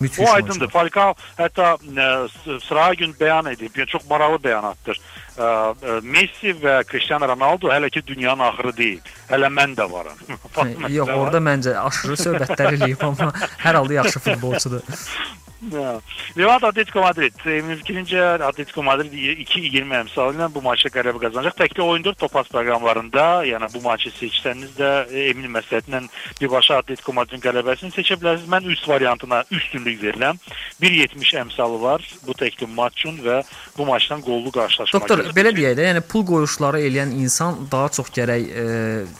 Müthiş 0.00 0.18
O 0.28 0.32
aydındır. 0.32 0.70
Falcao 0.70 1.14
hətta 1.38 1.74
ə, 1.78 2.28
s- 2.28 2.60
sırağa 2.68 2.94
gün 2.94 3.12
bəyan 3.20 3.52
edib. 3.52 3.76
Yəni 3.78 3.86
çox 3.92 4.02
maraqlı 4.10 4.38
bəyanatdır. 4.44 5.00
Ə, 5.34 5.44
ə, 5.44 5.98
Messi 6.02 6.54
və 6.62 6.80
Cristiano 6.90 7.28
Ronaldo 7.28 7.70
hələ 7.72 7.90
ki 7.90 8.02
dünyanın 8.06 8.44
axırı 8.48 8.76
deyil. 8.76 9.00
Hələ 9.30 9.50
mən 9.54 9.74
də 9.78 9.86
varam. 9.90 10.18
Hə, 10.56 10.90
Yox, 10.92 11.08
orada 11.14 11.38
məncə 11.42 11.76
aşırı 11.86 12.16
söhbətlər 12.24 12.74
eləyib 12.78 13.04
amma 13.06 13.30
hər 13.64 13.74
halda 13.80 14.00
yaxşı 14.00 14.18
futbolçudur. 14.28 14.82
Ya. 15.72 16.00
Levant 16.38 16.64
Atletico 16.64 17.04
Madrid. 17.04 17.38
Emin 17.46 17.78
fikrincə 17.82 18.24
Atletico 18.42 18.82
Madrid 18.82 19.12
2-20 19.12 19.98
əmsalı 20.00 20.38
ilə 20.38 20.48
bu 20.54 20.62
maçda 20.64 20.90
qələbə 20.94 21.22
qazanacaq. 21.22 21.56
Təkli 21.60 21.84
oyundur 21.84 22.16
Topaz 22.18 22.50
proqramlarında. 22.52 23.44
Yəni 23.48 23.70
bu 23.74 23.84
maçı 23.84 24.10
seçsəniz 24.18 24.74
də 24.78 24.90
e, 25.12 25.28
emin 25.30 25.52
məsləhətlə 25.54 26.02
birbaşa 26.40 26.80
Atletico 26.82 27.14
Madridin 27.14 27.44
qələbəsini 27.44 27.94
seçə 27.94 28.18
bilərsiniz. 28.18 28.50
Mən 28.50 28.68
üst 28.74 28.88
variantına 28.88 29.44
üstünlük 29.54 30.02
verirəm. 30.02 30.40
1.70 30.82 31.36
əmsalı 31.44 31.80
var 31.82 32.04
bu 32.26 32.34
təkli 32.38 32.68
maç 32.74 33.04
üçün 33.04 33.18
və 33.24 33.42
bu 33.78 33.86
maçdan 33.86 34.22
qollu 34.22 34.50
qarşılaşma. 34.50 35.00
Doktor, 35.00 35.20
gözlənilir. 35.20 35.36
belə 35.36 35.52
deyək 35.56 35.76
də, 35.78 35.86
yəni 35.90 36.02
pul 36.08 36.24
qoyuşları 36.26 36.80
eləyən 36.86 37.12
insan 37.20 37.66
daha 37.72 37.88
çox 37.92 38.10
gərək 38.14 38.46
e, 38.48 38.64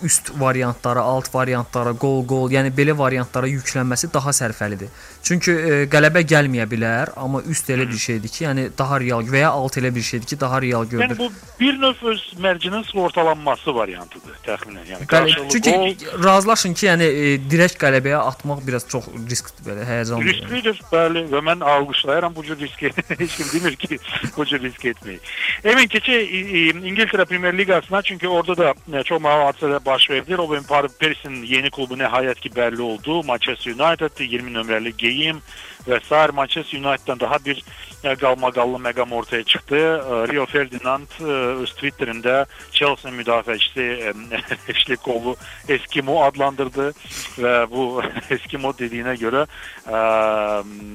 üst 0.07 0.31
variantlara, 0.41 1.03
alt 1.03 1.29
variantlara, 1.35 1.93
qol-qol, 2.05 2.53
yəni 2.55 2.73
belə 2.75 2.97
variantlara 2.99 3.51
yüklənməsi 3.51 4.13
daha 4.15 4.33
sərfəlidir. 4.33 4.93
Çünki 5.25 5.53
e, 5.53 5.81
qələbə 5.93 6.25
gəlməyə 6.35 6.67
bilər, 6.75 7.13
amma 7.17 7.41
üst 7.49 7.71
elə 7.71 7.87
bir 7.91 7.99
şeydir 8.03 8.29
ki, 8.35 8.45
yəni 8.45 8.69
daha 8.79 8.99
real 9.01 9.23
və 9.35 9.41
ya 9.45 9.51
alt 9.55 9.77
elə 9.81 9.95
bir 9.95 10.03
şeydir 10.03 10.27
ki, 10.35 10.41
daha 10.41 10.61
real 10.63 10.85
Yəni 10.85 10.91
görünür. 10.91 11.19
bu 11.19 11.29
bir 11.61 11.79
növ 11.81 12.03
öz 12.13 12.23
mərcinin 12.43 12.83
sığortalanması 12.91 13.75
variantıdır 13.75 14.35
təxminən. 14.47 14.87
Yəni 14.93 15.07
qarşılıqlı 15.07 15.49
çünki 15.55 15.73
qol 15.73 16.25
razılaşın 16.25 16.75
ki, 16.75 16.87
yəni 16.87 17.05
e, 17.09 17.51
direkt 17.51 17.79
qələbəyə 17.83 18.19
atmaq 18.31 18.65
biraz 18.67 18.89
çox 18.89 19.07
riskli 19.31 19.67
belə 19.69 19.87
həyəcanlı. 19.89 20.25
yəni. 20.25 20.33
Risklidir, 20.33 20.81
bəli 20.93 21.25
və 21.33 21.43
mən 21.51 21.65
alqışlayıram 21.75 22.35
bu 22.37 22.45
cür 22.45 22.59
riski. 22.59 22.91
Heç 23.21 23.37
kim 23.37 23.47
demir 23.55 23.77
ki, 23.77 23.99
bu 24.37 24.45
cür 24.47 24.63
risk 24.63 24.85
etməyin. 24.85 25.21
Emin 25.65 25.89
keçək 25.89 26.23
İ- 26.25 26.49
İ- 26.59 26.85
İngiltərə 26.91 27.27
Premyer 27.27 27.59
Liqasına, 27.59 28.03
çünki 28.03 28.29
orada 28.29 28.57
da 28.57 28.75
e, 28.99 29.03
çox 29.03 29.21
maraqlı 29.23 29.51
hadisələr 29.51 29.85
baş 29.87 30.11
verdi. 30.11 30.37
Robin 30.39 30.63
Persin 30.99 31.43
yeni 31.43 31.71
klubu 31.71 31.95
nəhayət 31.95 32.41
ki 32.41 32.51
bəlli 32.57 32.81
oldu. 32.83 33.23
Manchester 33.25 33.73
United 33.73 34.19
20 34.19 34.51
nömrəli 34.55 34.93
geyim 34.99 35.41
və 35.89 35.99
sair 36.15 36.31
Manchester 36.31 36.79
United-dan 36.79 37.21
daha 37.21 37.45
bir 37.45 37.65
e, 38.05 38.15
qalmaqallı 38.15 38.79
məqam 38.79 39.15
ortaya 39.15 39.45
çıxdı. 39.45 39.77
E, 39.77 40.29
Rio 40.33 40.47
Ferdinand 40.47 41.09
e, 41.21 41.25
öz 41.63 41.71
Twitterində 41.79 42.47
Chelsea 42.71 43.11
müdafiəçisi 43.11 43.87
e, 44.07 44.13
Ashley 44.71 44.97
Cole'u 45.05 45.37
Eskimo 45.69 46.23
adlandırdı 46.25 46.93
və 47.39 47.55
bu 47.71 48.03
Eskimo 48.37 48.73
dediyinə 48.79 49.17
görə 49.19 49.47
ə, 49.87 49.99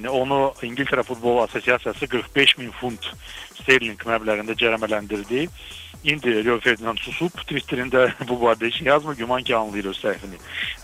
onu 0.09 0.39
İngiltərə 0.63 1.03
Futbol 1.03 1.43
Assosiasiyası 1.43 2.07
45 2.07 2.57
min 2.57 2.71
funt 2.71 3.11
sterling 3.61 4.01
məbləğində 4.09 4.55
cərimələndirdi. 4.59 5.47
İndi 6.03 6.31
Rio 6.45 6.55
Ferdinand 6.63 6.99
susub 7.03 7.33
Twitterində 7.43 8.05
bu 8.29 8.37
barədə 8.39 8.69
heç 8.69 8.77
yazmır, 8.85 9.17
güman 9.19 9.43
ki 9.43 9.55
anlayır 9.55 9.89
öz 9.91 9.97
səhvini. 9.99 10.37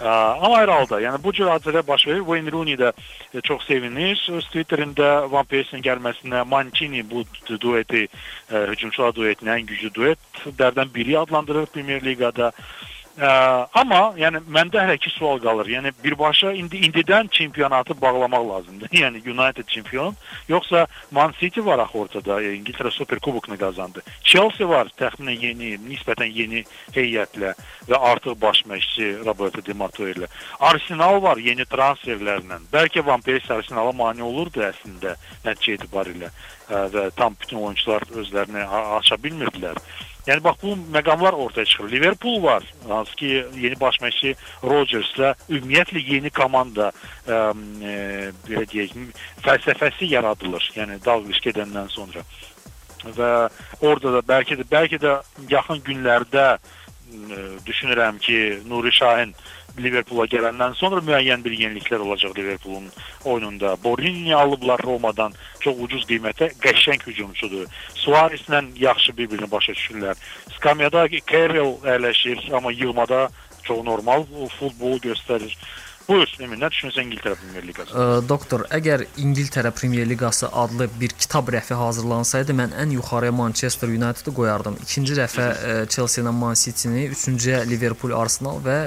Amma 0.03 0.57
hər 0.59 0.71
halda, 0.73 0.99
yəni 1.05 1.21
bu 1.23 1.31
cür 1.37 1.47
hadisələr 1.53 1.85
baş 1.87 2.07
verir. 2.09 2.25
Wayne 2.27 2.51
Rooney 2.51 2.75
də 2.81 2.91
e, 3.31 3.41
çox 3.41 3.63
sevinir 3.63 4.19
öz 4.35 4.49
Twitterində 4.51 5.29
Van 5.31 5.47
Persie'nin 5.47 5.85
gəlməsinə. 5.85 6.43
Mancini 6.51 7.05
bu 7.09 7.23
du- 7.47 7.59
dueti, 7.61 8.09
e, 8.51 8.65
hücumçular 8.73 9.15
duetinin 9.15 9.55
ən 9.55 9.69
güclü 9.71 9.93
duetlərdən 9.95 10.91
biri 10.95 11.15
adlandırır 11.19 11.71
Premier 11.71 12.03
Liqada. 12.03 12.51
Ə, 13.15 13.27
amma 13.79 14.09
yəni 14.19 14.41
məndə 14.51 14.81
hələ 14.83 14.97
ki 14.99 15.07
sual 15.13 15.37
qalır. 15.39 15.69
Yəni 15.71 15.93
birbaşa 16.03 16.51
indi 16.59 16.81
indidən 16.83 17.29
çempionatı 17.31 17.95
bağlamaq 18.01 18.47
lazımdır. 18.49 18.89
Yəni 19.01 19.21
United 19.31 19.67
çempion, 19.67 20.15
yoxsa 20.47 20.87
Man 21.11 21.33
City 21.39 21.63
var 21.65 21.79
axı 21.79 21.97
ortada, 21.97 22.41
e, 22.41 22.55
İngiltərə 22.57 22.91
Super 22.91 23.19
Kubokunu 23.19 23.57
qazandı. 23.57 24.03
Chelsea 24.23 24.67
var, 24.67 24.91
təxminən 24.99 25.39
yeni, 25.47 25.69
nisbətən 25.87 26.31
yeni 26.31 26.65
heyətlə 26.91 27.53
və 27.87 28.01
artıq 28.11 28.35
baş 28.41 28.65
məşqçi 28.67 29.07
Roberto 29.25 29.63
Di 29.65 29.73
Matteo 29.73 30.11
ilə. 30.11 30.27
Arsenal 30.59 31.21
var 31.23 31.39
yeni 31.39 31.63
transferlərlə. 31.71 32.59
Bəlkə 32.73 33.05
Van 33.05 33.23
Persie 33.23 33.55
Arsenala 33.55 33.95
mane 33.95 34.27
olurdu 34.27 34.59
əslində 34.67 35.15
nəticə 35.47 35.79
etibarilə 35.79 36.33
və 36.69 37.09
tam 37.15 37.35
bütün 37.39 37.61
oyunçular 37.61 38.05
özlərini 38.15 38.65
aça 38.65 39.17
bilmirdilər. 39.21 39.79
Yəni 40.25 40.41
bax 40.43 40.55
bu 40.63 40.73
məqamlar 40.93 41.33
ortaya 41.33 41.65
çıxır. 41.65 41.91
Liverpool 41.91 42.43
var, 42.43 42.63
hansı 42.87 43.15
ki 43.15 43.27
yeni 43.61 43.79
baş 43.79 43.99
məşqçi 44.01 44.33
Rodgerslə 44.63 45.35
ümumiyyətlə 45.49 46.01
yeni 46.01 46.31
komanda 46.33 46.89
ə, 46.89 47.41
e, 47.85 48.31
belə 48.47 48.65
deyək, 48.71 48.95
fəlsəfəsi 49.45 50.09
yaradılır. 50.15 50.71
Yəni 50.75 50.97
Dalglish 51.05 51.43
gedəndən 51.45 51.91
sonra. 51.93 52.25
Və 53.05 53.29
orada 53.85 54.15
da 54.17 54.23
bəlkə 54.25 54.57
də 54.63 54.65
bəlkə 54.71 55.01
də 55.03 55.13
yaxın 55.51 55.85
günlərdə 55.85 56.47
ə, 56.55 56.57
düşünürəm 57.69 58.17
ki, 58.17 58.41
Nuri 58.65 58.93
Şahin 58.97 59.35
Liverpoola 59.79 60.25
gələndən 60.31 60.75
sonra 60.79 61.01
müəyyən 61.03 61.43
bir 61.43 61.51
yeniliklər 61.51 62.03
olacaq 62.05 62.35
Liverpoolun 62.37 62.87
oyununda. 63.25 63.75
Borini 63.83 64.35
alıblar 64.35 64.79
Romadan 64.83 65.33
çox 65.59 65.79
ucuz 65.87 66.05
qiymətə, 66.09 66.51
qəşəng 66.63 67.03
hücumçudur. 67.07 67.67
Suarezlə 67.99 68.63
yaxşı 68.79 69.17
bir-birini 69.17 69.51
başa 69.51 69.73
düşürlər. 69.73 70.15
Skamyada 70.57 71.07
Carroll 71.31 71.75
əyləşir, 71.83 72.53
amma 72.55 72.71
yığmada 72.71 73.27
çox 73.63 73.83
normal 73.83 74.23
futbol 74.59 74.99
göstərir. 75.03 75.57
Buyur, 76.05 76.29
Emin, 76.37 76.59
nə 76.61 76.67
düşünürsən 76.69 77.07
İngiltərə 77.07 77.33
Premyer 77.39 77.63
Liqası? 77.65 77.93
Ə, 77.97 78.17
doktor, 78.29 78.61
əgər 78.77 79.07
İngiltərə 79.23 79.71
Premyer 79.73 80.05
Liqası 80.05 80.51
adlı 80.53 80.85
bir 80.99 81.15
kitab 81.17 81.49
rəfi 81.55 81.73
hazırlansaydı, 81.79 82.53
mən 82.53 82.75
ən 82.77 82.93
yuxarıya 82.93 83.33
Manchester 83.33 83.89
United-ı 83.89 84.33
qoyardım. 84.37 84.77
İkinci 84.85 85.17
rəfə 85.17 85.47
ə, 85.47 85.71
Chelsea 85.89 86.21
ilə 86.21 86.33
Man 86.35 86.53
City-ni, 86.61 87.07
üçüncüyə 87.15 87.63
Liverpool, 87.65 88.13
Arsenal 88.13 88.61
və 88.61 88.77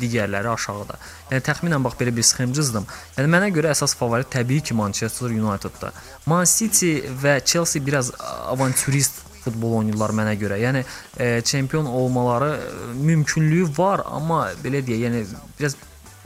digərləri 0.00 0.48
aşağıda. 0.54 0.96
Yəni 1.34 1.46
təxminən 1.50 1.84
bax 1.84 2.00
belə 2.00 2.16
bir 2.16 2.24
sxem 2.30 2.56
cızdım. 2.56 2.88
Yəni 3.18 3.34
mənə 3.36 3.52
görə 3.52 3.74
əsas 3.76 3.92
favorit 4.00 4.32
təbii 4.32 4.64
ki 4.64 4.78
Manchester 4.80 5.28
United-dır. 5.28 5.92
Man 6.24 6.48
City 6.48 7.02
və 7.20 7.36
Chelsea 7.44 7.84
biraz 7.84 8.14
avanturist 8.48 9.20
futbol 9.44 9.82
oynayırlar 9.82 10.16
mənə 10.16 10.34
görə. 10.40 10.56
Yəni 10.62 10.86
e, 11.20 11.40
çempion 11.44 11.84
olmaları 11.84 12.54
mümkünlüyü 12.96 13.68
var, 13.76 14.06
amma 14.08 14.46
belə 14.64 14.80
deyə, 14.86 15.10
yəni 15.10 15.26
biraz 15.58 15.76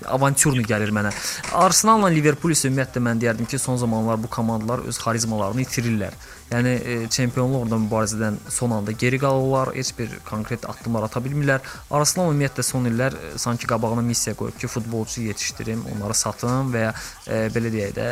avanturlu 0.05 0.62
gəlir 0.67 0.93
mənə. 0.93 1.12
Arsenal-la 1.57 2.11
Liverpool 2.12 2.53
isə 2.53 2.69
ümumiyyətlə 2.71 3.03
mən 3.03 3.23
deyərdim 3.23 3.49
ki, 3.49 3.59
son 3.59 3.81
zamanlar 3.81 4.21
bu 4.21 4.29
komandalar 4.33 4.85
öz 4.88 4.99
xarizmalarını 5.00 5.65
itirirlər. 5.65 6.17
Yəni 6.47 6.73
e, 6.79 6.97
çempionluq 7.11 7.65
orada 7.65 7.79
mübarizədən 7.83 8.37
son 8.55 8.71
anda 8.71 8.93
geri 8.95 9.19
qalırlar, 9.19 9.73
heç 9.75 9.91
bir 9.99 10.12
konkret 10.29 10.69
addımlar 10.71 11.09
ata 11.09 11.19
bilmirlər. 11.25 11.65
Arsenal 11.91 12.31
ümumiyyətlə 12.31 12.62
son 12.62 12.87
illər 12.87 13.17
e, 13.19 13.33
sanki 13.43 13.67
qabağına 13.67 14.05
missiya 14.07 14.37
qoyub 14.38 14.59
ki, 14.61 14.71
futbolçu 14.71 15.25
yetişdirim, 15.26 15.83
onları 15.95 16.15
satım 16.15 16.71
və 16.75 16.85
ya 16.85 16.95
e, 17.26 17.41
belə 17.55 17.73
deyək 17.75 17.97
də 17.99 18.07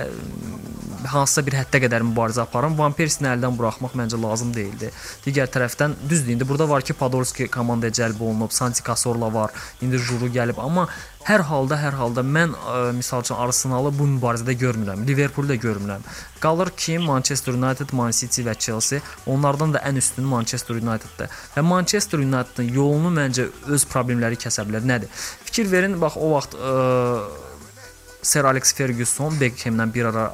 hansısa 1.15 1.47
bir 1.47 1.61
həddə 1.61 1.85
qədər 1.87 2.07
mübarizə 2.11 2.43
aparım. 2.43 2.75
Van 2.79 2.97
Persini 2.99 3.31
əldən 3.37 3.55
buraxmaq 3.59 3.95
məncə 4.03 4.19
lazım 4.19 4.51
deyildi. 4.57 4.91
Digər 5.27 5.51
tərəfdən 5.55 5.95
düzdür, 6.03 6.35
indi 6.35 6.49
burada 6.49 6.69
var 6.69 6.83
ki, 6.83 6.99
Podolski 6.99 7.47
komandaya 7.47 7.95
cəlb 8.03 8.19
olunub, 8.19 8.51
Santi 8.51 8.83
Cazorla 8.83 9.31
var, 9.35 9.55
indi 9.83 10.03
Juru 10.03 10.33
gəlib, 10.35 10.59
amma 10.59 10.89
Hər 11.25 11.41
halda, 11.49 11.79
hər 11.81 11.95
halda 11.97 12.21
mən 12.21 12.53
ə, 12.53 12.81
misal 12.93 13.23
üçün 13.25 13.39
Arsenalı 13.41 13.89
bu 13.97 14.05
mübarizədə 14.19 14.53
görmürəm. 14.61 15.07
Liverpoolu 15.09 15.55
da 15.55 15.57
görmürəm. 15.57 16.03
Qalır 16.43 16.69
ki, 16.77 16.99
Manchester 17.01 17.57
United, 17.57 17.95
Man 17.97 18.13
City 18.13 18.24
və 18.29 18.55
Chelsea, 18.59 19.01
onlardan 19.27 19.75
da 19.75 19.83
ən 19.85 19.99
üstün 20.01 20.25
Manchester 20.25 20.75
United-dır. 20.75 21.31
Və 21.57 21.63
Manchester 21.63 22.19
United-ın 22.19 22.71
yolunu 22.75 23.13
məncə 23.15 23.49
öz 23.67 23.87
problemləri 23.93 24.39
kəsə 24.41 24.67
bilər. 24.69 24.85
Nədir? 24.87 25.09
Fikir 25.45 25.71
verin, 25.71 26.01
bax 26.01 26.17
o 26.17 26.35
vaxt 26.35 26.55
ə, 26.55 26.75
Sir 28.23 28.45
Alex 28.45 28.75
Ferguson 28.75 29.41
Beckham'la 29.41 29.95
bir 29.95 30.05
ara 30.05 30.31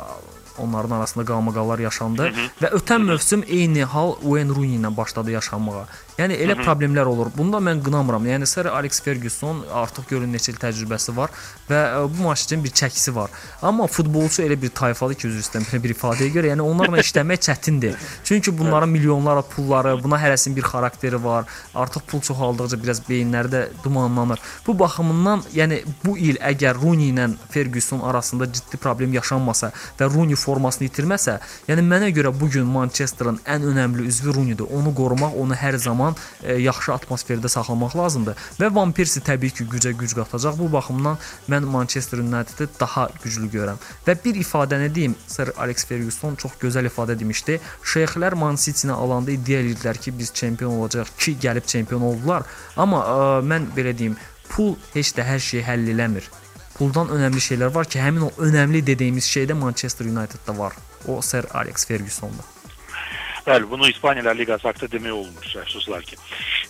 onların 0.59 0.91
arasında 0.91 1.25
qalmaqallar 1.25 1.79
yaşandı 1.79 2.31
və 2.63 2.71
ötən 2.77 3.07
mövsüm 3.09 3.45
eyni 3.49 3.85
hal 3.85 4.15
Wayne 4.21 4.55
Rooney 4.55 4.77
ilə 4.77 4.97
başladı 4.97 5.31
yaşanmağa. 5.31 5.87
Yəni 6.21 6.37
elə 6.37 6.55
Hı 6.55 6.61
-hı. 6.61 6.65
problemlər 6.67 7.07
olur. 7.09 7.27
Bunda 7.37 7.57
mən 7.57 7.83
qınamıram. 7.83 8.27
Yəni 8.27 8.47
Sir 8.47 8.67
Alex 8.67 9.03
Ferguson 9.03 9.65
artıq 9.73 10.05
görün 10.09 10.35
neçə 10.35 10.51
il 10.53 10.57
təcrübəsi 10.57 11.17
var 11.17 11.31
və 11.71 11.81
e, 11.97 12.19
bu 12.19 12.33
üçün 12.33 12.65
bir 12.65 12.71
çəkisi 12.71 13.15
var. 13.15 13.31
Amma 13.63 13.87
futbolçu 13.87 14.43
elə 14.43 14.63
bir 14.63 14.69
tayfalı 14.69 15.15
ki, 15.15 15.29
üzr 15.29 15.41
istəyirəm 15.45 15.83
bir 15.83 15.95
ifadəyə 15.95 16.31
görə, 16.37 16.47
yəni 16.53 16.63
onlarla 16.63 16.99
işləmək 17.07 17.41
çətindir. 17.47 17.95
Çünki 18.25 18.59
bunların 18.59 18.89
milyonlara 18.89 19.43
pulları, 19.43 20.03
buna 20.03 20.17
hərəsinin 20.23 20.57
bir 20.57 20.63
xarakteri 20.63 21.25
var. 21.25 21.45
Artıq 21.75 22.01
pul 22.07 22.21
çoxaldıqca 22.21 22.83
biraz 22.83 23.01
beyinləri 23.09 23.49
də 23.55 23.63
dumanlanır. 23.85 24.39
Bu 24.67 24.79
baxımından, 24.79 25.43
yəni 25.55 25.83
bu 26.05 26.19
il 26.19 26.37
əgər 26.37 26.83
Rooney 26.83 27.11
ilə 27.13 27.31
Ferguson 27.51 28.01
arasında 28.01 28.53
ciddi 28.53 28.77
problem 28.77 29.13
yaşanmasa 29.13 29.73
və 30.01 30.11
Rooney 30.15 30.37
formasını 30.37 30.89
itirməsə, 30.89 31.39
yəni 31.69 31.87
mənə 31.93 32.13
görə 32.17 32.35
bu 32.41 32.51
gün 32.51 32.67
Manchesterın 32.67 33.41
ən 33.47 33.67
önəmli 33.73 34.07
üzvü 34.11 34.35
Rooney-dir. 34.35 34.67
Onu 34.79 34.95
qorumaq, 34.95 35.37
onu 35.43 35.55
hər 35.55 35.77
zaman 35.77 36.10
zaman 36.11 36.17
e, 36.43 36.61
yaxşı 36.63 36.93
atmosferdə 36.93 37.49
saxlamaq 37.49 37.97
lazımdır 37.97 38.37
və 38.61 38.71
Van 38.75 38.93
Persie 38.93 39.23
təbii 39.23 39.51
ki, 39.51 39.65
gücə 39.71 39.93
güc 39.93 40.15
qatacaq. 40.15 40.59
Bu 40.59 40.71
baxımdan 40.73 41.19
mən 41.49 41.65
Manchester 41.65 42.19
United-i 42.19 42.69
daha 42.81 43.09
güclü 43.23 43.51
görürəm. 43.51 43.79
Və 44.07 44.17
bir 44.25 44.35
ifadəni 44.35 44.95
deyim, 44.95 45.15
Sir 45.27 45.53
Alex 45.57 45.87
Ferguson 45.87 46.35
çox 46.35 46.53
gözəl 46.61 46.89
ifadə 46.89 47.19
demişdi. 47.19 47.61
Şeyxlər 47.85 48.35
Man 48.35 48.57
City-ni 48.57 48.93
alanda 48.93 49.31
iddia 49.31 49.61
edirdilər 49.61 49.99
ki, 49.99 50.19
biz 50.19 50.33
çempion 50.35 50.79
olacağıq 50.81 51.17
ki, 51.19 51.37
gəlib 51.43 51.67
çempion 51.67 52.03
oldular. 52.03 52.45
Amma 52.77 53.03
ə, 53.05 53.17
e, 53.41 53.43
mən 53.47 53.71
belə 53.77 53.97
deyim, 53.97 54.17
pul 54.51 54.77
heç 54.95 55.15
də 55.17 55.27
hər 55.27 55.39
şeyi 55.39 55.65
həll 55.65 55.91
eləmir. 55.95 56.31
Puldan 56.79 57.11
önəmli 57.13 57.43
şeylər 57.45 57.75
var 57.75 57.89
ki, 57.89 58.01
həmin 58.01 58.31
o 58.31 58.31
önəmli 58.41 58.87
dediyimiz 58.87 59.25
şey 59.25 59.51
də 59.51 59.59
Manchester 59.59 60.07
United-da 60.07 60.59
var. 60.59 60.73
O 61.09 61.21
Sir 61.23 61.47
Alex 61.55 61.87
Ferguson-dur. 61.87 62.60
Bəli, 63.47 63.71
bunu 63.71 63.89
İspaniyalar 63.89 64.37
Liqası 64.37 64.69
haqqında 64.69 64.91
demək 64.97 65.15
olmur 65.17 65.53
əfsuslar 65.63 66.05
ki. 66.07 66.19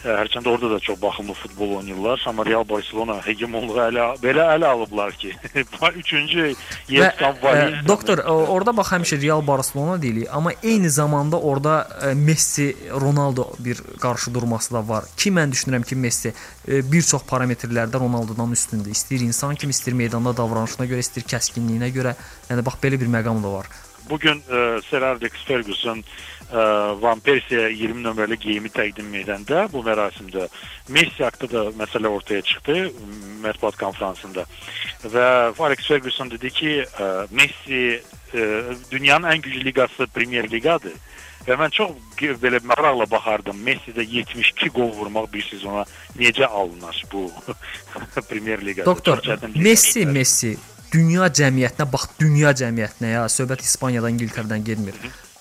Hərçəndə 0.04 0.48
orada 0.48 0.70
da 0.70 0.78
çox 0.80 1.00
baxımlı 1.02 1.34
futbol 1.34 1.76
oynayırlar, 1.76 2.22
amma 2.26 2.46
Real 2.46 2.64
Barcelona 2.68 3.18
hegemonluğu 3.26 3.80
ələ 3.88 4.06
belə 4.22 4.46
ələ 4.54 4.68
alıblar 4.70 5.12
ki. 5.12 5.34
3-cü 5.54 6.54
yer 6.88 7.12
Valencia. 7.42 7.82
Doktor, 7.88 8.22
orada 8.28 8.76
bax 8.76 8.94
həmişə 8.94 9.20
Real 9.22 9.46
Barcelona 9.46 9.98
deyilik, 10.02 10.28
amma 10.32 10.52
eyni 10.62 10.90
zamanda 10.90 11.40
orada 11.40 11.88
Messi, 12.14 12.76
Ronaldo 13.00 13.50
bir 13.58 13.82
qarşı 14.00 14.34
durması 14.34 14.74
da 14.74 14.88
var. 14.88 15.04
Ki 15.16 15.34
mən 15.34 15.52
düşünürəm 15.52 15.84
ki, 15.84 15.96
Messi 15.96 16.34
bir 16.66 17.02
çox 17.02 17.26
parametrlərdə 17.28 18.00
Ronaldodan 18.00 18.52
üstündür. 18.56 18.94
İstəyir 18.94 19.26
insan 19.26 19.54
kimi, 19.54 19.76
istəyir 19.76 19.98
meydanda 20.04 20.36
davranışına 20.36 20.86
görə, 20.86 21.04
istəyir 21.04 21.28
kəskinliyinə 21.34 21.92
görə. 21.94 22.16
Yəni 22.50 22.64
bax 22.66 22.82
belə 22.82 23.00
bir 23.00 23.10
məqam 23.10 23.42
da 23.42 23.52
var. 23.58 23.70
Bugün 24.10 24.42
e, 24.50 24.80
Sir 24.90 25.02
Alex 25.02 25.32
Ferguson 25.46 25.98
e, 25.98 26.02
Van 27.02 27.20
Persie'ye 27.20 27.70
20 27.70 28.02
nömrəli 28.04 28.38
geyimi 28.40 28.70
təqdim 28.74 29.12
edəndə 29.22 29.66
bu 29.72 29.84
mərasimdə 29.86 30.48
Messi 30.88 31.22
haqqında 31.22 31.66
da 31.66 31.74
məsələ 31.78 32.10
ortaya 32.10 32.42
çıxdı 32.42 32.76
mətbuat 33.44 33.78
konfransında. 33.78 34.46
Və 35.04 35.26
Alex 35.58 35.86
Ferguson 35.86 36.30
dedi 36.30 36.50
ki, 36.50 36.72
Messi 37.30 38.02
e, 38.34 38.62
dünyanın 38.90 39.30
ən 39.30 39.42
güclü 39.42 39.64
liqası 39.64 40.06
Premier 40.14 40.50
Liqadır. 40.50 40.96
Və 41.46 41.56
mən 41.56 41.72
çox 41.72 41.94
belə 42.42 42.60
maraqla 42.66 43.06
baxardım. 43.10 43.62
Messi-də 43.66 44.04
72 44.04 44.68
gol 44.74 44.90
vurmaq 44.98 45.30
bir 45.32 45.46
sezona 45.46 45.86
necə 46.18 46.46
alınır 46.46 47.04
bu 47.12 47.30
Premier 48.28 48.66
Liqada? 48.66 48.86
Doktor, 48.86 49.22
Messi, 49.54 50.06
Messi 50.06 50.56
dünya 50.92 51.30
cəmiyyətinə 51.30 51.86
bax, 51.92 52.10
dünya 52.20 52.52
cəmiyyətinə 52.58 53.14
ya, 53.14 53.26
söhbət 53.32 53.64
İspaniyadan, 53.64 54.18
İngiltərədən 54.18 54.64
getmir. 54.66 54.98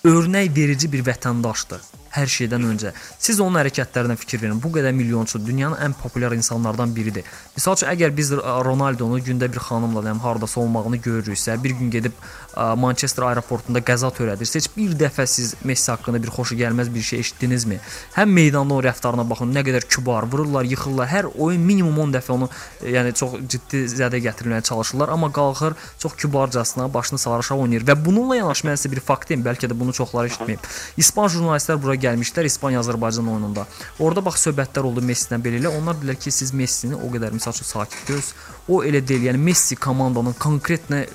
Örnək 0.08 0.54
verici 0.56 0.88
bir 0.92 1.02
vətəndaşdır 1.04 1.82
hər 2.15 2.30
şeydən 2.30 2.65
öncə. 2.72 2.93
Siz 3.19 3.39
onun 3.39 3.60
hərəkətlərinə 3.60 4.15
fikir 4.19 4.41
verin. 4.41 4.60
Bu 4.62 4.72
qədər 4.74 4.93
milyonçu 4.98 5.41
dünyanın 5.45 5.78
ən 5.86 5.95
populyar 6.00 6.34
insanlardan 6.38 6.95
biridir. 6.95 7.28
Məsəl 7.58 7.78
üçün 7.78 7.91
əgər 7.91 8.15
biz 8.17 8.32
Ronaldonu 8.34 9.19
gündə 9.26 9.50
bir 9.52 9.62
xanımla 9.65 10.04
dəm 10.08 10.22
hardasa 10.24 10.60
olmağını 10.62 10.98
görürüksə, 11.06 11.58
bir 11.63 11.76
gün 11.80 11.91
gedib 11.91 12.17
Manchester 12.58 13.24
aeroportunda 13.30 13.80
qəza 13.86 14.10
törədirsə, 14.15 14.60
heç 14.60 14.69
bir 14.76 14.95
dəfə 15.00 15.26
siz 15.30 15.54
Messi 15.63 15.91
haqqında 15.91 16.19
bir 16.24 16.32
xoşu 16.34 16.58
gəlməz 16.60 16.89
bir 16.93 17.06
şey 17.06 17.19
eşitdinizmi? 17.19 17.78
Həm 18.17 18.34
meydanda 18.36 18.74
o 18.74 18.82
rəftarına 18.84 19.24
baxın, 19.30 19.54
nə 19.56 19.63
qədər 19.67 19.86
kübar, 19.88 20.28
vururlar, 20.32 20.67
yıxırlar. 20.67 21.08
Hər 21.08 21.30
oyun 21.38 21.62
minimum 21.63 22.02
10 22.08 22.15
dəfə 22.17 22.34
onu 22.36 22.50
yəni 22.84 23.13
çox 23.15 23.38
ciddi 23.54 23.86
zədə 23.93 24.19
gətirməyə 24.26 24.65
çalışırlar, 24.67 25.13
amma 25.13 25.32
qalxır 25.32 25.78
çox 26.00 26.17
kübarcasına 26.19 26.89
başını 26.93 27.19
salar 27.19 27.45
aşağı 27.45 27.58
oynayır 27.63 27.86
və 27.88 27.95
bununla 28.06 28.41
yanaşı 28.41 28.67
mən 28.67 28.82
sizə 28.82 28.91
bir 28.91 29.00
fakt 29.00 29.30
deyim, 29.30 29.45
bəlkə 29.45 29.69
də 29.69 29.80
bunu 29.80 29.93
çoxları 29.95 30.34
eşitməyib. 30.34 30.67
İspan 30.98 31.32
jurnalistlər 31.32 31.80
bura 31.80 31.95
gəlmişlər 32.02 32.48
İspaniya-Azərbaycan 32.50 33.32
oyununda. 33.32 33.66
Orada 34.00 34.24
bax 34.26 34.46
söhbətlər 34.48 34.88
oldu 34.90 35.04
Messi-lə 35.06 35.40
belə 35.44 35.62
elə. 35.62 35.72
Onlar 35.78 35.98
dedilər 36.00 36.20
ki, 36.20 36.32
siz 36.34 36.54
Messini 36.54 36.98
o 36.98 37.10
qədər 37.14 37.36
məsəl 37.36 37.56
üçün 37.58 37.70
sakit 37.70 38.14
göz. 38.14 38.34
O 38.68 38.84
elə 38.84 39.02
deyil. 39.06 39.30
Yəni 39.30 39.42
Messi 39.50 39.78
komandanın 39.80 40.38
konkret 40.40 40.90
nə 40.94 41.06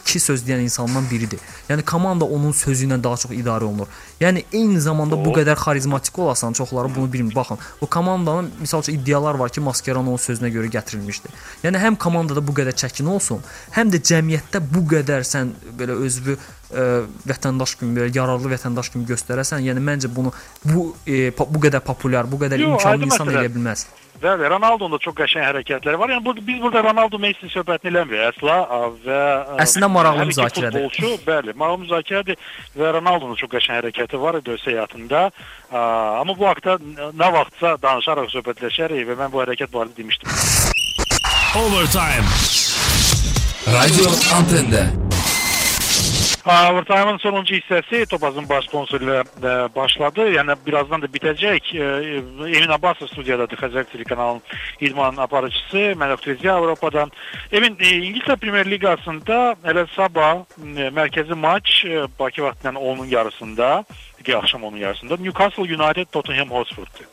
iki 0.00 0.20
söz 0.20 0.44
deyən 0.46 0.64
insandan 0.64 1.06
biridir. 1.10 1.40
Yəni 1.70 1.84
komanda 1.86 2.26
onun 2.26 2.52
sözü 2.56 2.88
ilə 2.88 2.98
daha 3.02 3.16
çox 3.22 3.32
idarə 3.36 3.64
olunur. 3.68 3.88
Yəni 4.20 4.42
eyni 4.52 4.80
zamanda 4.82 5.18
bu 5.24 5.30
qədər 5.36 5.58
xarizmatik 5.60 6.18
olasan, 6.18 6.52
çoxları 6.58 6.90
bunu 6.94 7.12
bilmir. 7.12 7.34
Baxın, 7.34 7.58
o 7.80 7.86
komandanın 7.86 8.50
məsəl 8.62 8.82
üçün 8.82 8.98
iddialar 8.98 9.38
var 9.38 9.54
ki, 9.54 9.62
Mascherano 9.62 10.10
onun 10.10 10.18
sözünə 10.18 10.50
görə 10.50 10.70
gətirilmişdi. 10.74 11.30
Yəni 11.64 11.82
həm 11.84 11.98
komandada 11.98 12.42
bu 12.46 12.56
qədər 12.58 12.74
çəkin 12.82 13.06
olsun, 13.14 13.44
həm 13.76 13.94
də 13.94 14.02
cəmiyyətdə 14.10 14.64
bu 14.74 14.82
qədər 14.94 15.22
sən 15.26 15.54
belə 15.78 15.94
özünü 16.06 16.36
ə, 16.36 16.86
vətəndaş 17.30 17.76
kimi 17.78 17.98
belə 18.00 18.10
yararlı 18.18 18.50
vətəndaş 18.56 18.90
kimi 18.94 19.06
göstərəsən, 19.14 19.62
yəni 19.70 19.86
məncə 19.86 20.10
bunu 20.14 20.34
bu 20.64 20.90
e, 21.06 21.30
bu 21.38 21.66
qədər 21.66 21.86
populyar, 21.86 22.26
bu 22.30 22.42
qədər 22.42 22.66
Yo, 22.66 22.74
imkanlı 22.74 23.10
insan 23.12 23.30
eləyə 23.30 23.54
bilməz. 23.54 23.86
Bəli, 24.22 24.48
Ronaldo'nun 24.52 24.92
da 24.92 24.98
çox 25.00 25.14
qəşəng 25.16 25.46
hərəkətləri 25.46 25.96
var. 26.00 26.10
Yəni 26.12 26.24
bu 26.24 26.34
biz 26.44 26.58
burada 26.60 26.82
Ronaldo 26.84 27.18
Messi 27.22 27.48
söhbətini 27.48 27.88
eləmirik 27.94 28.26
əsla 28.34 28.56
və 29.06 29.20
əslində 29.64 29.88
maraqlı 29.88 30.26
müzakirədir. 30.28 30.84
Futbolçu, 30.84 31.12
bəli, 31.30 31.56
maraqlı 31.56 31.86
müzakirədir 31.86 32.36
və 32.76 32.92
Ronaldo'nun 32.98 33.40
çox 33.40 33.52
qəşəng 33.56 33.80
hərəkəti 33.80 34.20
var 34.20 34.40
idi 34.42 34.52
öz 34.56 34.66
həyatında. 34.68 35.24
Amma 35.72 36.36
bu 36.36 36.50
haqqda 36.50 36.76
nə 37.16 37.32
vaxtsa 37.38 37.76
danışaraq 37.80 38.28
söhbətləşərik 38.36 39.08
və 39.08 39.20
mən 39.24 39.32
bu 39.32 39.40
hərəkət 39.46 39.72
barədə 39.72 39.96
demişdim. 40.02 40.28
Overtime. 41.64 42.28
Radio 43.72 44.12
Antende. 44.36 45.09
Overtime'ın 46.46 47.18
sonuncu 47.18 47.54
hissəsi 47.54 48.06
Topazın 48.08 48.48
baş 48.48 48.64
sponsoru 48.64 49.04
ilə 49.04 49.18
e, 49.20 49.50
başladı. 49.74 50.24
Yəni 50.32 50.54
birazdan 50.66 51.02
da 51.02 51.08
bitəcək. 51.12 51.72
E, 51.76 51.88
Emin 52.56 52.72
Abbasov 52.72 53.10
studiyadadır 53.12 53.60
Xəzər 53.60 53.84
telekanalının 53.92 54.40
idman 54.80 55.16
aparıcısı, 55.20 55.92
mən 56.00 56.14
Öktüziya 56.16 56.54
Avropadan. 56.54 57.12
Emin 57.52 57.76
e, 57.80 57.92
İngiltərə 58.08 58.38
Premyer 58.40 58.70
Liqasında 58.72 59.40
elə 59.68 59.84
sabah 59.96 60.40
mərkəzi 60.96 61.36
maç 61.36 61.84
Bakı 62.18 62.42
vaxtı 62.48 62.68
ilə 62.68 62.80
10-un 62.88 63.12
yarısında, 63.12 63.84
axşam 64.36 64.62
10-un 64.62 64.78
yarısında 64.78 65.16
Newcastle 65.16 65.62
United 65.62 66.06
Tottenham 66.12 66.50
Hotspur'dur. 66.50 67.06